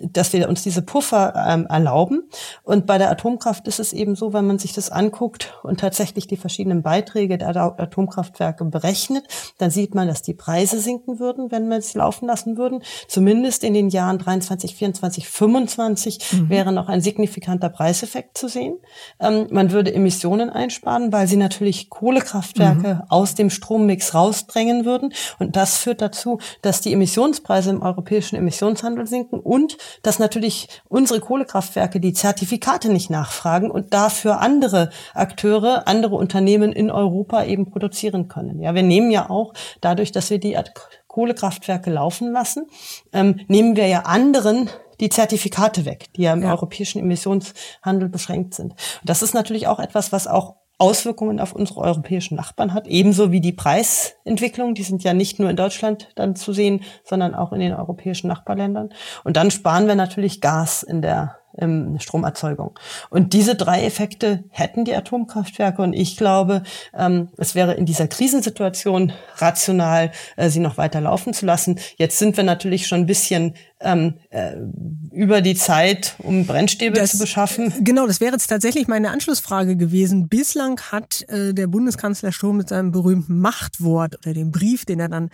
[0.00, 2.28] dass wir uns diese Puffer ähm, erlauben.
[2.62, 6.26] Und bei der Atomkraft ist es eben so, wenn man sich das anguckt und tatsächlich
[6.26, 9.24] die verschiedenen Beiträge der Atomkraftwerke berechnet,
[9.58, 12.82] dann sieht man, dass die Preise sinken würden, wenn wir es laufen lassen würden.
[13.08, 16.48] Zumindest in den Jahren 23, 24, 25 mhm.
[16.48, 18.78] wäre noch ein signifikanter Preiseffekt zu sehen.
[19.18, 23.02] Ähm, man würde Emissionen einsparen, weil sie natürlich Kohlekraftwerke mhm.
[23.08, 25.12] aus dem Strommix rausdrängen würden.
[25.38, 31.20] Und das führt dazu, dass die Emissionspreise im europäischen Emissionshandel sinken und dass natürlich unsere
[31.20, 38.28] Kohlekraftwerke die Zertifikate nicht nachfragen und dafür andere Akteure, andere Unternehmen in Europa eben produzieren
[38.28, 38.60] können.
[38.60, 40.56] Ja, wir nehmen ja auch dadurch, dass wir die
[41.06, 42.66] Kohlekraftwerke laufen lassen,
[43.12, 44.70] ähm, nehmen wir ja anderen
[45.00, 46.50] die Zertifikate weg, die ja im ja.
[46.50, 48.72] europäischen Emissionshandel beschränkt sind.
[48.72, 53.30] Und das ist natürlich auch etwas, was auch Auswirkungen auf unsere europäischen Nachbarn hat, ebenso
[53.30, 54.74] wie die Preisentwicklung.
[54.74, 58.28] Die sind ja nicht nur in Deutschland dann zu sehen, sondern auch in den europäischen
[58.28, 58.88] Nachbarländern.
[59.22, 62.78] Und dann sparen wir natürlich Gas in der ähm, Stromerzeugung.
[63.10, 65.82] Und diese drei Effekte hätten die Atomkraftwerke.
[65.82, 66.62] Und ich glaube,
[66.96, 71.78] ähm, es wäre in dieser Krisensituation rational, äh, sie noch weiter laufen zu lassen.
[71.96, 74.56] Jetzt sind wir natürlich schon ein bisschen ähm, äh,
[75.12, 77.72] über die Zeit, um Brennstäbe das, zu beschaffen.
[77.80, 80.28] Genau, das wäre jetzt tatsächlich meine Anschlussfrage gewesen.
[80.28, 85.08] Bislang hat äh, der Bundeskanzler Sturm mit seinem berühmten Machtwort oder dem Brief, den er
[85.08, 85.30] dann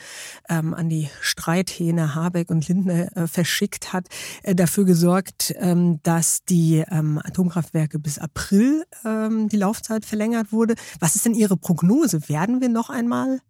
[0.49, 4.07] ähm, an die Streithähne Habeck und Lindner äh, verschickt hat,
[4.43, 10.75] äh, dafür gesorgt, ähm, dass die ähm, Atomkraftwerke bis April ähm, die Laufzeit verlängert wurde.
[11.01, 12.29] Was ist denn Ihre Prognose?
[12.29, 13.41] Werden wir noch einmal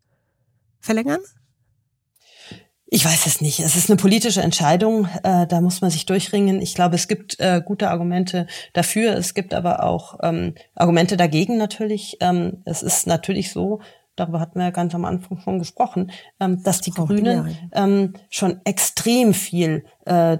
[0.80, 1.20] verlängern?
[2.88, 3.58] Ich weiß es nicht.
[3.60, 5.08] Es ist eine politische Entscheidung.
[5.24, 6.62] Äh, da muss man sich durchringen.
[6.62, 9.14] Ich glaube, es gibt äh, gute Argumente dafür.
[9.16, 12.16] Es gibt aber auch ähm, Argumente dagegen natürlich.
[12.20, 13.80] Ähm, es ist natürlich so,
[14.14, 18.60] darüber hatten wir ja ganz am Anfang schon gesprochen, ähm, dass die Grünen ähm, schon
[18.64, 20.38] extrem viel äh,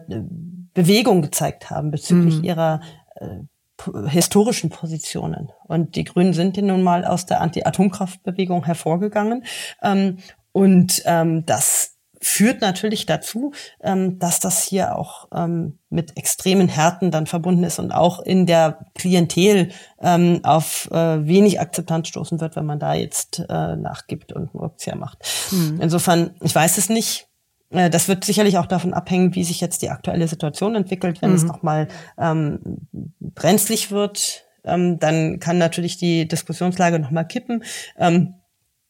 [0.72, 2.44] Bewegung gezeigt haben bezüglich mhm.
[2.44, 2.80] ihrer
[3.16, 5.50] äh, historischen Positionen.
[5.64, 9.44] Und die Grünen sind ja nun mal aus der Anti-Atomkraftbewegung hervorgegangen.
[9.82, 10.18] Ähm,
[10.52, 13.52] und ähm, das führt natürlich dazu,
[13.82, 18.46] ähm, dass das hier auch ähm, mit extremen Härten dann verbunden ist und auch in
[18.46, 24.32] der Klientel ähm, auf äh, wenig Akzeptanz stoßen wird, wenn man da jetzt äh, nachgibt
[24.32, 25.18] und einen Rückzieher macht.
[25.50, 25.80] Mhm.
[25.80, 27.28] Insofern, ich weiß es nicht.
[27.70, 31.22] Äh, das wird sicherlich auch davon abhängen, wie sich jetzt die aktuelle Situation entwickelt.
[31.22, 31.36] Wenn mhm.
[31.36, 31.88] es nochmal
[32.18, 32.78] ähm,
[33.20, 37.64] brenzlig wird, ähm, dann kann natürlich die Diskussionslage nochmal kippen.
[37.98, 38.34] Ähm,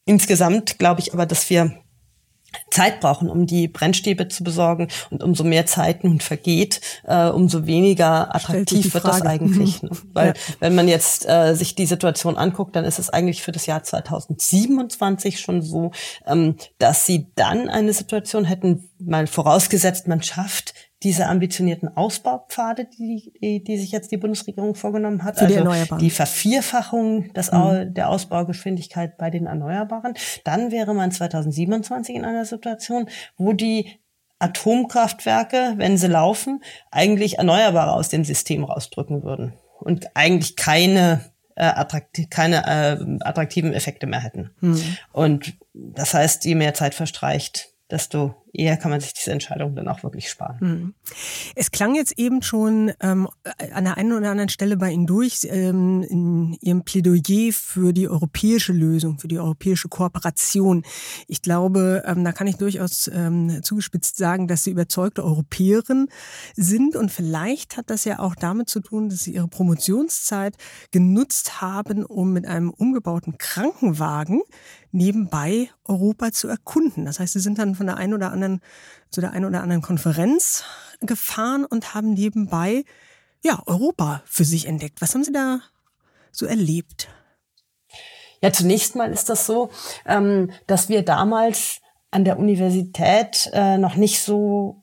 [0.04, 1.72] insgesamt glaube ich aber, dass wir
[2.70, 4.88] Zeit brauchen, um die Brennstäbe zu besorgen.
[5.10, 9.82] Und umso mehr Zeit nun vergeht, äh, umso weniger attraktiv wird das eigentlich.
[9.82, 9.88] Mhm.
[9.88, 9.96] Ne?
[10.12, 10.34] Weil ja.
[10.60, 13.82] wenn man jetzt äh, sich die Situation anguckt, dann ist es eigentlich für das Jahr
[13.82, 15.92] 2027 schon so,
[16.26, 23.32] ähm, dass sie dann eine Situation hätten, mal vorausgesetzt, man schafft diese ambitionierten Ausbaupfade, die,
[23.40, 27.92] die, die sich jetzt die Bundesregierung vorgenommen hat, Für die also die Vervierfachung des, mhm.
[27.92, 33.98] der Ausbaugeschwindigkeit bei den Erneuerbaren, dann wäre man 2027 in einer Situation, wo die
[34.38, 41.20] Atomkraftwerke, wenn sie laufen, eigentlich Erneuerbare aus dem System rausdrücken würden und eigentlich keine
[41.56, 44.50] äh, attraktiv, keine äh, attraktiven Effekte mehr hätten.
[44.60, 44.96] Mhm.
[45.12, 49.88] Und das heißt, je mehr Zeit verstreicht, desto eher kann man sich diese Entscheidung dann
[49.88, 50.60] auch wirklich sparen.
[50.60, 50.94] Hm.
[51.54, 53.28] Es klang jetzt eben schon ähm,
[53.72, 58.08] an der einen oder anderen Stelle bei Ihnen durch, ähm, in Ihrem Plädoyer für die
[58.08, 60.84] europäische Lösung, für die europäische Kooperation.
[61.28, 66.08] Ich glaube, ähm, da kann ich durchaus ähm, zugespitzt sagen, dass Sie überzeugte Europäerin
[66.54, 70.56] sind und vielleicht hat das ja auch damit zu tun, dass Sie Ihre Promotionszeit
[70.90, 74.42] genutzt haben, um mit einem umgebauten Krankenwagen
[74.92, 77.04] nebenbei Europa zu erkunden.
[77.04, 78.45] Das heißt, Sie sind dann von der einen oder anderen,
[79.10, 80.64] zu der einen oder anderen Konferenz
[81.00, 82.84] gefahren und haben nebenbei
[83.42, 85.00] ja, Europa für sich entdeckt.
[85.00, 85.60] Was haben Sie da
[86.32, 87.08] so erlebt?
[88.42, 89.70] Ja, zunächst mal ist das so,
[90.06, 91.80] ähm, dass wir damals
[92.10, 94.80] an der Universität äh, noch nicht so,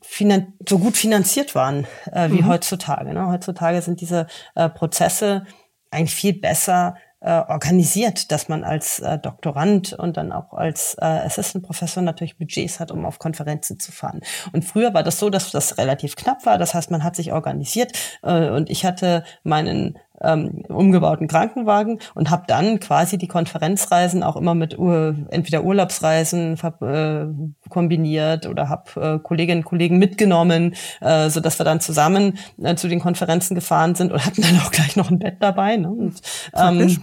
[0.68, 2.48] so gut finanziert waren äh, wie mhm.
[2.48, 3.12] heutzutage.
[3.12, 3.26] Ne?
[3.26, 5.46] Heutzutage sind diese äh, Prozesse
[5.90, 6.96] eigentlich viel besser
[7.30, 12.80] organisiert, dass man als äh, Doktorand und dann auch als äh, Assistant Professor natürlich Budgets
[12.80, 14.20] hat, um auf Konferenzen zu fahren.
[14.52, 16.58] Und früher war das so, dass das relativ knapp war.
[16.58, 22.30] Das heißt, man hat sich organisiert äh, und ich hatte meinen ähm, umgebauten Krankenwagen und
[22.30, 27.26] habe dann quasi die Konferenzreisen auch immer mit Ur entweder Urlaubsreisen äh,
[27.68, 32.76] kombiniert oder habe äh, Kolleginnen und Kollegen mitgenommen, äh, so dass wir dann zusammen äh,
[32.76, 35.76] zu den Konferenzen gefahren sind und hatten dann auch gleich noch ein Bett dabei.
[35.76, 35.90] Ne?
[35.90, 36.20] Und,
[36.54, 36.98] ähm,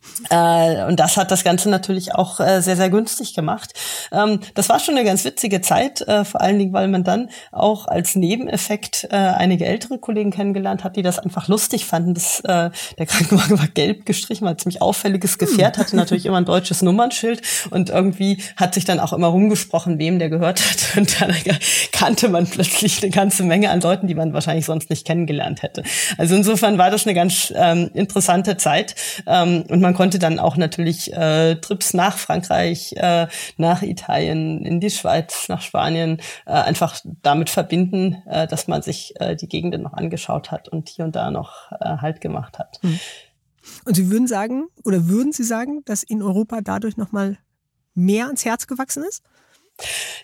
[0.30, 3.72] äh, und das hat das Ganze natürlich auch äh, sehr, sehr günstig gemacht.
[4.10, 7.30] Ähm, das war schon eine ganz witzige Zeit, äh, vor allen Dingen, weil man dann
[7.52, 12.42] auch als Nebeneffekt äh, einige ältere Kollegen kennengelernt hat, die das einfach lustig fanden, dass
[12.48, 16.44] äh, der Krankenwagen war gelb gestrichen, war ein ziemlich auffälliges Gefährt, hatte natürlich immer ein
[16.44, 20.78] deutsches Nummernschild und irgendwie hat sich dann auch immer rumgesprochen, wem der gehört hat.
[20.96, 21.34] Und dann
[21.92, 25.82] kannte man plötzlich eine ganze Menge an Leuten, die man wahrscheinlich sonst nicht kennengelernt hätte.
[26.16, 28.94] Also insofern war das eine ganz ähm, interessante Zeit.
[29.26, 33.26] Ähm, und man konnte dann auch natürlich äh, Trips nach Frankreich, äh,
[33.56, 39.14] nach Italien, in die Schweiz, nach Spanien äh, einfach damit verbinden, äh, dass man sich
[39.20, 42.58] äh, die Gegenden noch angeschaut hat und hier und da noch äh, Halt gemacht gemacht
[42.58, 42.78] hat.
[42.82, 42.98] Hm.
[43.84, 47.38] Und Sie würden sagen, oder würden Sie sagen, dass in Europa dadurch nochmal
[47.94, 49.22] mehr ans Herz gewachsen ist?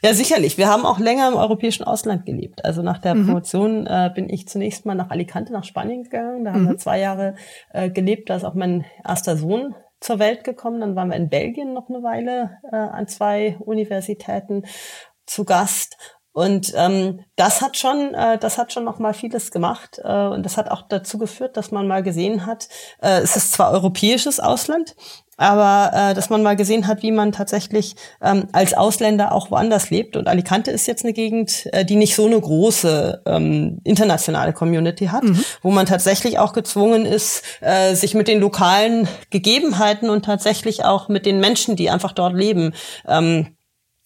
[0.03, 0.59] Ja, sicherlich.
[0.59, 2.65] Wir haben auch länger im europäischen Ausland gelebt.
[2.65, 3.27] Also nach der mhm.
[3.27, 6.45] Promotion äh, bin ich zunächst mal nach Alicante, nach Spanien gegangen.
[6.45, 6.69] Da haben mhm.
[6.71, 7.37] wir zwei Jahre
[7.71, 8.31] äh, gelebt.
[8.31, 10.81] Da ist auch mein erster Sohn zur Welt gekommen.
[10.81, 14.65] Dann waren wir in Belgien noch eine Weile äh, an zwei Universitäten
[15.27, 15.97] zu Gast.
[16.35, 20.43] Und ähm, das hat schon, äh, das hat schon noch mal vieles gemacht äh, und
[20.43, 22.69] das hat auch dazu geführt, dass man mal gesehen hat,
[23.01, 24.97] äh, es ist zwar europäisches Ausland,
[25.37, 29.91] aber äh, dass man mal gesehen hat, wie man tatsächlich ähm, als Ausländer auch woanders
[29.91, 30.17] lebt.
[30.17, 35.07] Und Alicante ist jetzt eine Gegend, äh, die nicht so eine große ähm, internationale Community
[35.07, 35.45] hat, mhm.
[35.63, 41.09] wo man tatsächlich auch gezwungen ist, äh, sich mit den lokalen Gegebenheiten und tatsächlich auch
[41.09, 42.75] mit den Menschen, die einfach dort leben,
[43.07, 43.57] ähm,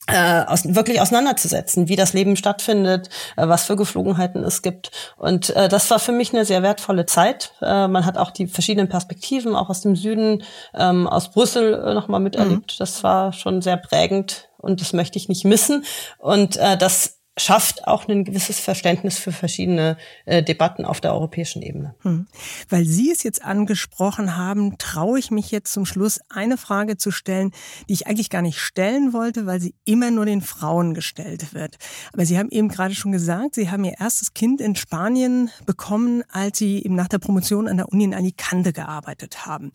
[0.08, 4.90] äh, aus, wirklich auseinanderzusetzen, wie das Leben stattfindet, äh, was für Geflogenheiten es gibt.
[5.16, 7.52] Und äh, das war für mich eine sehr wertvolle Zeit.
[7.60, 10.42] Äh, man hat auch die verschiedenen Perspektiven, auch aus dem Süden,
[10.74, 12.74] ähm, aus Brüssel äh, nochmal miterlebt.
[12.74, 12.78] Mhm.
[12.78, 15.84] Das war schon sehr prägend und das möchte ich nicht missen.
[16.18, 21.62] Und äh, das schafft auch ein gewisses Verständnis für verschiedene äh, Debatten auf der europäischen
[21.62, 21.94] Ebene.
[22.02, 22.26] Hm.
[22.68, 27.10] Weil Sie es jetzt angesprochen haben, traue ich mich jetzt zum Schluss eine Frage zu
[27.10, 27.52] stellen,
[27.88, 31.76] die ich eigentlich gar nicht stellen wollte, weil sie immer nur den Frauen gestellt wird.
[32.12, 36.22] Aber Sie haben eben gerade schon gesagt, Sie haben Ihr erstes Kind in Spanien bekommen,
[36.30, 39.72] als Sie eben nach der Promotion an der Uni in Alicante gearbeitet haben.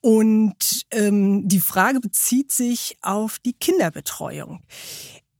[0.00, 4.60] Und ähm, die Frage bezieht sich auf die Kinderbetreuung.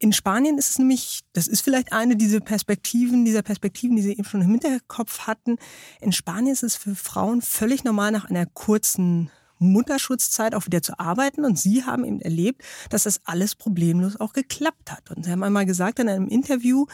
[0.02, 4.10] In Spanien ist es nämlich, das ist vielleicht eine dieser Perspektiven, dieser Perspektiven, die Sie
[4.10, 5.58] eben schon im Hinterkopf hatten.
[6.00, 9.30] In Spanien ist es für Frauen völlig normal, nach einer kurzen
[9.60, 11.44] Mutterschutzzeit auch wieder zu arbeiten.
[11.44, 15.12] Und Sie haben eben erlebt, dass das alles problemlos auch geklappt hat.
[15.12, 16.86] Und Sie haben einmal gesagt in einem Interview,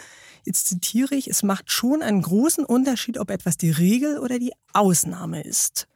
[0.44, 4.52] jetzt zitiere ich, es macht schon einen großen Unterschied, ob etwas die Regel oder die
[4.74, 5.88] Ausnahme ist.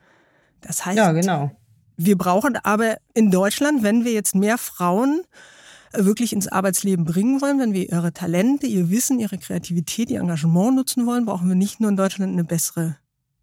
[0.63, 1.51] Das heißt, ja, genau.
[1.99, 5.25] wir brauchen aber in Deutschland, wenn wir jetzt mehr Frauen
[5.95, 10.77] wirklich ins Arbeitsleben bringen wollen, wenn wir ihre Talente, ihr Wissen, ihre Kreativität, ihr Engagement
[10.77, 12.97] nutzen wollen, brauchen wir nicht nur in Deutschland eine bessere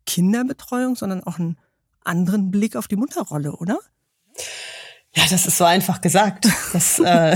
[0.06, 1.58] Kinderbetreuung, sondern auch einen
[2.04, 3.78] anderen Blick auf die Mutterrolle, oder?
[5.16, 6.48] Ja, das ist so einfach gesagt.
[6.72, 7.04] Das, äh,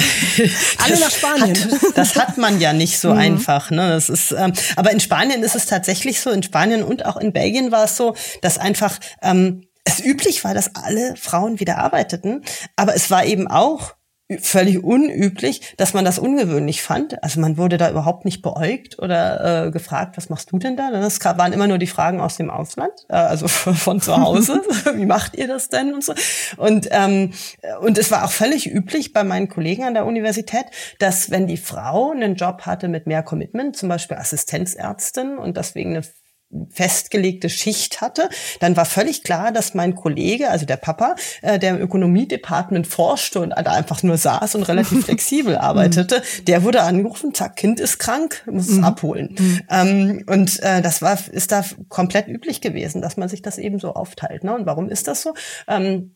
[0.77, 1.55] Alle nach Spanien.
[1.55, 3.17] Hat, das hat man ja nicht so mhm.
[3.17, 3.71] einfach.
[3.71, 3.89] Ne?
[3.89, 6.29] Das ist, ähm, aber in Spanien ist es tatsächlich so.
[6.29, 10.53] In Spanien und auch in Belgien war es so, dass einfach ähm, es üblich war,
[10.53, 12.43] dass alle Frauen wieder arbeiteten.
[12.75, 13.95] Aber es war eben auch
[14.39, 17.21] völlig unüblich, dass man das ungewöhnlich fand.
[17.23, 20.91] Also man wurde da überhaupt nicht beäugt oder äh, gefragt, was machst du denn da?
[20.91, 24.61] Das waren immer nur die Fragen aus dem Ausland, äh, also von zu Hause.
[24.95, 26.13] Wie macht ihr das denn und so?
[26.57, 27.33] Und ähm,
[27.81, 30.65] und es war auch völlig üblich bei meinen Kollegen an der Universität,
[30.99, 35.91] dass wenn die Frau einen Job hatte mit mehr Commitment, zum Beispiel Assistenzärztin und deswegen
[35.91, 36.03] eine
[36.69, 38.29] festgelegte Schicht hatte,
[38.59, 43.39] dann war völlig klar, dass mein Kollege, also der Papa, äh, der im Ökonomiedepartement forschte
[43.39, 47.99] und da einfach nur saß und relativ flexibel arbeitete, der wurde angerufen, zack, Kind ist
[47.99, 48.83] krank, muss es mhm.
[48.83, 49.35] abholen.
[49.37, 49.61] Mhm.
[49.69, 53.79] Ähm, und äh, das war, ist da komplett üblich gewesen, dass man sich das eben
[53.79, 54.43] so aufteilt.
[54.43, 54.53] Ne?
[54.55, 55.33] Und warum ist das so?
[55.67, 56.15] Ähm,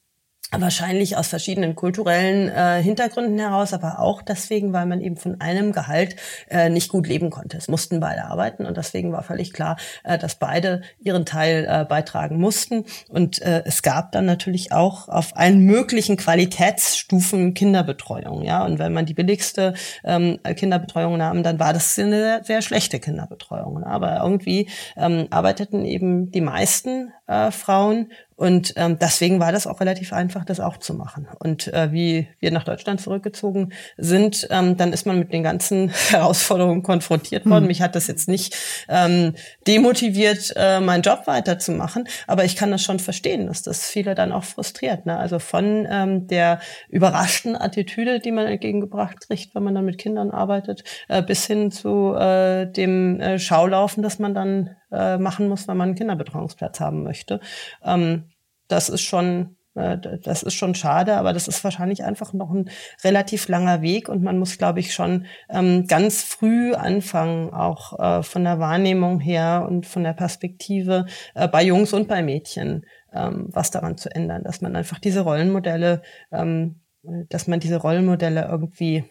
[0.52, 5.74] wahrscheinlich aus verschiedenen kulturellen äh, Hintergründen heraus, aber auch deswegen, weil man eben von einem
[5.74, 6.16] Gehalt
[6.50, 7.58] äh, nicht gut leben konnte.
[7.58, 11.86] Es mussten beide arbeiten und deswegen war völlig klar, äh, dass beide ihren Teil äh,
[11.86, 12.86] beitragen mussten.
[13.10, 18.44] Und äh, es gab dann natürlich auch auf allen möglichen Qualitätsstufen Kinderbetreuung.
[18.44, 19.74] Ja, und wenn man die billigste
[20.06, 23.84] ähm, Kinderbetreuung nahm, dann war das eine sehr, schlechte Kinderbetreuung.
[23.84, 28.08] Aber irgendwie ähm, arbeiteten eben die meisten äh, Frauen
[28.38, 31.28] und ähm, deswegen war das auch relativ einfach, das auch zu machen.
[31.40, 35.90] Und äh, wie wir nach Deutschland zurückgezogen sind, ähm, dann ist man mit den ganzen
[36.12, 37.64] Herausforderungen konfrontiert worden.
[37.64, 37.70] Mhm.
[37.70, 38.56] Mich hat das jetzt nicht
[38.90, 39.34] ähm,
[39.66, 44.32] demotiviert, äh, meinen Job weiterzumachen, aber ich kann das schon verstehen, dass das viele dann
[44.32, 45.08] auch frustriert.
[45.08, 45.18] Ne?
[45.18, 46.60] Also von ähm, der
[46.90, 51.72] überraschten Attitüde, die man entgegengebracht kriegt, wenn man dann mit Kindern arbeitet, äh, bis hin
[51.72, 56.80] zu äh, dem äh, Schaulaufen, das man dann äh, machen muss, wenn man einen Kinderbetreuungsplatz
[56.80, 57.40] haben möchte.
[57.84, 58.30] Ähm,
[58.68, 62.70] das ist schon äh, das ist schon schade, aber das ist wahrscheinlich einfach noch ein
[63.04, 68.24] relativ langer Weg und man muss, glaube ich, schon ähm, ganz früh anfangen, auch äh,
[68.24, 72.84] von der Wahrnehmung her und von der Perspektive äh, bei Jungs und bei Mädchen
[73.14, 76.82] ähm, was daran zu ändern, dass man einfach diese Rollenmodelle, ähm,
[77.30, 79.06] dass man diese Rollenmodelle irgendwie,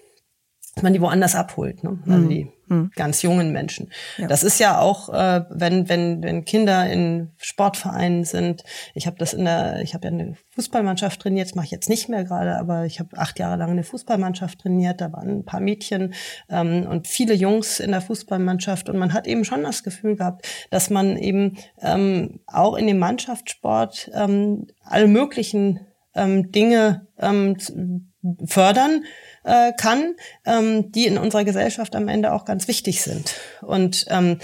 [0.76, 1.98] dass man die woanders abholt, ne?
[2.06, 2.28] Also mhm.
[2.28, 2.90] die hm.
[2.94, 3.90] ganz jungen Menschen.
[4.18, 4.26] Ja.
[4.26, 8.62] Das ist ja auch, äh, wenn wenn wenn Kinder in Sportvereinen sind.
[8.92, 11.48] Ich habe das in der, ich habe ja eine Fußballmannschaft trainiert.
[11.48, 14.60] Das mache ich jetzt nicht mehr gerade, aber ich habe acht Jahre lang eine Fußballmannschaft
[14.60, 15.00] trainiert.
[15.00, 16.12] Da waren ein paar Mädchen
[16.50, 20.46] ähm, und viele Jungs in der Fußballmannschaft und man hat eben schon das Gefühl gehabt,
[20.70, 27.56] dass man eben ähm, auch in dem Mannschaftssport ähm, alle möglichen ähm, Dinge ähm,
[28.46, 29.04] fördern
[29.46, 33.34] äh, kann, ähm, die in unserer Gesellschaft am Ende auch ganz wichtig sind.
[33.62, 34.38] Und ähm,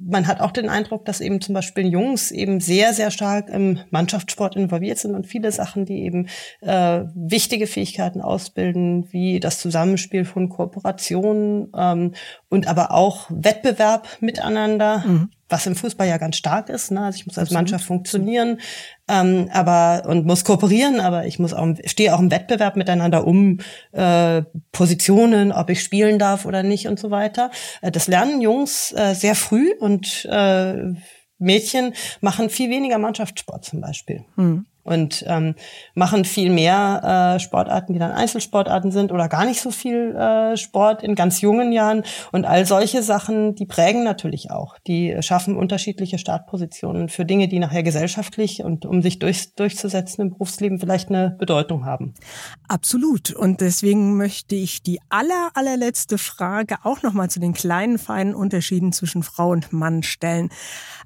[0.00, 3.80] man hat auch den Eindruck, dass eben zum Beispiel Jungs eben sehr, sehr stark im
[3.90, 6.28] Mannschaftssport involviert sind und viele Sachen, die eben
[6.60, 12.14] äh, wichtige Fähigkeiten ausbilden, wie das Zusammenspiel von Kooperationen ähm,
[12.48, 15.04] und aber auch Wettbewerb miteinander.
[15.06, 16.90] Mhm was im Fußball ja ganz stark ist.
[16.90, 17.00] Ne?
[17.00, 17.50] Also ich muss als.
[17.50, 18.60] Mannschaft funktionieren,
[19.08, 23.58] ähm, aber und muss kooperieren, aber ich muss auch stehe auch im Wettbewerb miteinander um
[23.92, 24.42] äh,
[24.72, 27.50] Positionen, ob ich spielen darf oder nicht und so weiter.
[27.82, 30.94] Äh, das lernen Jungs äh, sehr früh und äh,
[31.38, 34.24] Mädchen machen viel weniger Mannschaftssport zum Beispiel.
[34.36, 35.54] Hm und ähm,
[35.94, 40.56] machen viel mehr äh, Sportarten, die dann Einzelsportarten sind oder gar nicht so viel äh,
[40.56, 42.02] Sport in ganz jungen Jahren.
[42.32, 44.76] Und all solche Sachen, die prägen natürlich auch.
[44.86, 50.30] Die schaffen unterschiedliche Startpositionen für Dinge, die nachher gesellschaftlich und um sich durch, durchzusetzen im
[50.30, 52.14] Berufsleben vielleicht eine Bedeutung haben.
[52.68, 53.32] Absolut.
[53.32, 58.92] Und deswegen möchte ich die aller, allerletzte Frage auch nochmal zu den kleinen, feinen Unterschieden
[58.92, 60.50] zwischen Frau und Mann stellen.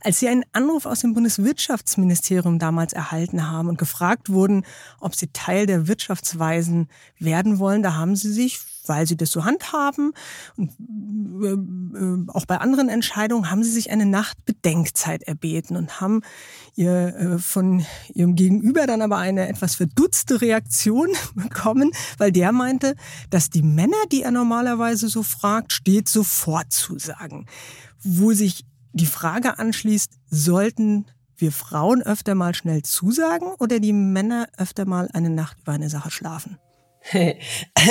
[0.03, 4.65] Als Sie einen Anruf aus dem Bundeswirtschaftsministerium damals erhalten haben und gefragt wurden,
[5.01, 6.89] ob Sie Teil der Wirtschaftsweisen
[7.19, 10.13] werden wollen, da haben Sie sich, weil Sie das so handhaben
[10.57, 10.71] und
[11.43, 16.23] äh, äh, auch bei anderen Entscheidungen, haben Sie sich eine Nacht Bedenkzeit erbeten und haben
[16.77, 22.97] ihr äh, von Ihrem Gegenüber dann aber eine etwas verdutzte Reaktion bekommen, weil der meinte,
[23.31, 27.47] dass die Männer, die er normalerweise so fragt, steht sofort zusagen.
[28.03, 31.07] Wo sich die Frage anschließt, sollten
[31.41, 35.89] wir Frauen öfter mal schnell zusagen oder die Männer öfter mal eine Nacht über eine
[35.89, 36.59] Sache schlafen?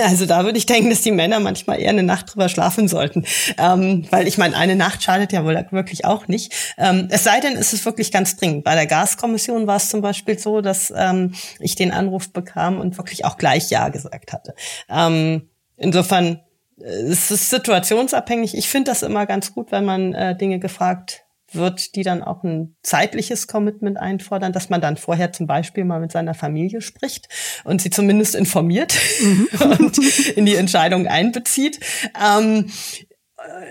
[0.03, 3.25] Also da würde ich denken, dass die Männer manchmal eher eine Nacht drüber schlafen sollten.
[3.57, 6.53] Ähm, weil ich meine, eine Nacht schadet ja wohl wirklich auch nicht.
[6.77, 8.65] Ähm, es sei denn, es ist wirklich ganz dringend.
[8.65, 12.97] Bei der Gaskommission war es zum Beispiel so, dass ähm, ich den Anruf bekam und
[12.97, 14.53] wirklich auch gleich Ja gesagt hatte.
[14.89, 16.41] Ähm, insofern
[16.77, 18.57] es ist situationsabhängig.
[18.57, 21.24] Ich finde das immer ganz gut, wenn man äh, Dinge gefragt
[21.55, 25.99] wird, die dann auch ein zeitliches Commitment einfordern, dass man dann vorher zum Beispiel mal
[25.99, 27.29] mit seiner Familie spricht
[27.63, 29.47] und sie zumindest informiert mhm.
[29.79, 29.97] und
[30.35, 31.79] in die Entscheidung einbezieht.
[32.21, 32.67] Ähm,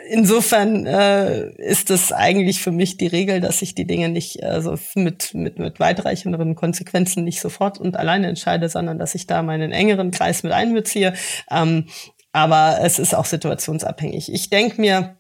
[0.09, 4.61] insofern äh, ist es eigentlich für mich die Regel, dass ich die Dinge nicht äh,
[4.61, 9.43] so mit, mit, mit weitreichenderen Konsequenzen nicht sofort und alleine entscheide, sondern dass ich da
[9.43, 11.15] meinen engeren Kreis mit einbeziehe.
[11.51, 11.87] Ähm,
[12.33, 14.33] aber es ist auch situationsabhängig.
[14.33, 15.17] Ich denke mir,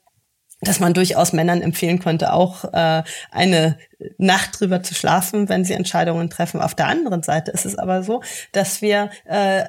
[0.64, 3.78] dass man durchaus Männern empfehlen könnte, auch äh, eine
[4.18, 6.60] Nacht drüber zu schlafen, wenn sie Entscheidungen treffen.
[6.60, 9.64] Auf der anderen Seite ist es aber so, dass wir äh,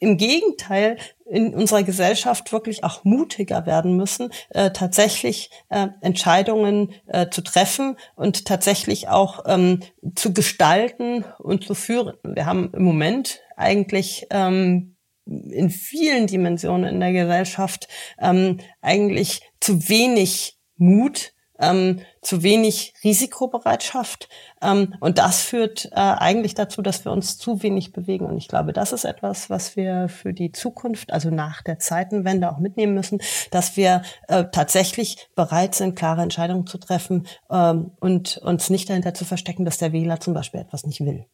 [0.00, 0.96] im Gegenteil
[1.28, 7.96] in unserer Gesellschaft wirklich auch mutiger werden müssen, äh, tatsächlich äh, Entscheidungen äh, zu treffen
[8.14, 9.80] und tatsächlich auch ähm,
[10.14, 12.16] zu gestalten und zu führen.
[12.22, 17.88] Wir haben im Moment eigentlich ähm, in vielen Dimensionen in der Gesellschaft
[18.20, 24.28] ähm, eigentlich zu wenig Mut ähm, zu wenig Risikobereitschaft.
[24.62, 28.26] Ähm, und das führt äh, eigentlich dazu, dass wir uns zu wenig bewegen.
[28.26, 32.50] Und ich glaube, das ist etwas, was wir für die Zukunft, also nach der Zeitenwende
[32.50, 33.20] auch mitnehmen müssen,
[33.50, 39.14] dass wir äh, tatsächlich bereit sind, klare Entscheidungen zu treffen ähm, und uns nicht dahinter
[39.14, 41.26] zu verstecken, dass der Wähler zum Beispiel etwas nicht will.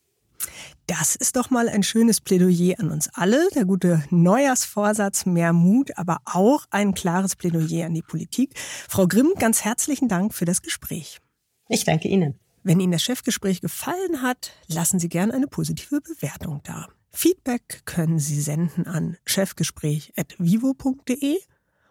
[0.87, 3.49] Das ist doch mal ein schönes Plädoyer an uns alle.
[3.55, 8.59] Der gute Neujahrsvorsatz, mehr Mut, aber auch ein klares Plädoyer an die Politik.
[8.89, 11.21] Frau Grimm, ganz herzlichen Dank für das Gespräch.
[11.69, 12.39] Ich danke Ihnen.
[12.63, 16.89] Wenn Ihnen das Chefgespräch gefallen hat, lassen Sie gerne eine positive Bewertung da.
[17.11, 21.39] Feedback können Sie senden an chefgespräch.vivo.de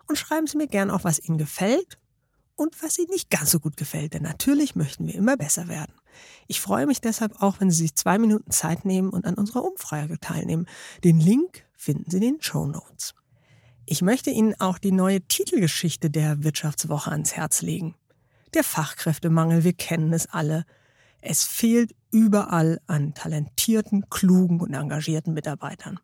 [0.07, 1.99] und schreiben Sie mir gerne auch, was Ihnen gefällt
[2.55, 5.93] und was Ihnen nicht ganz so gut gefällt, denn natürlich möchten wir immer besser werden.
[6.47, 9.63] Ich freue mich deshalb auch, wenn Sie sich zwei Minuten Zeit nehmen und an unserer
[9.63, 10.67] Umfrage teilnehmen.
[11.03, 13.13] Den Link finden Sie in den Show Notes.
[13.85, 17.95] Ich möchte Ihnen auch die neue Titelgeschichte der Wirtschaftswoche ans Herz legen.
[18.53, 20.65] Der Fachkräftemangel, wir kennen es alle.
[21.21, 25.99] Es fehlt überall an talentierten, klugen und engagierten Mitarbeitern.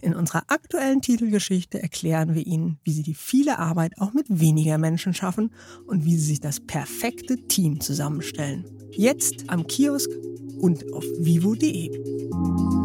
[0.00, 4.78] In unserer aktuellen Titelgeschichte erklären wir Ihnen, wie Sie die viele Arbeit auch mit weniger
[4.78, 5.52] Menschen schaffen
[5.86, 8.64] und wie Sie sich das perfekte Team zusammenstellen.
[8.90, 10.10] Jetzt am Kiosk
[10.60, 11.98] und auf vivo.de.
[12.30, 12.82] Musik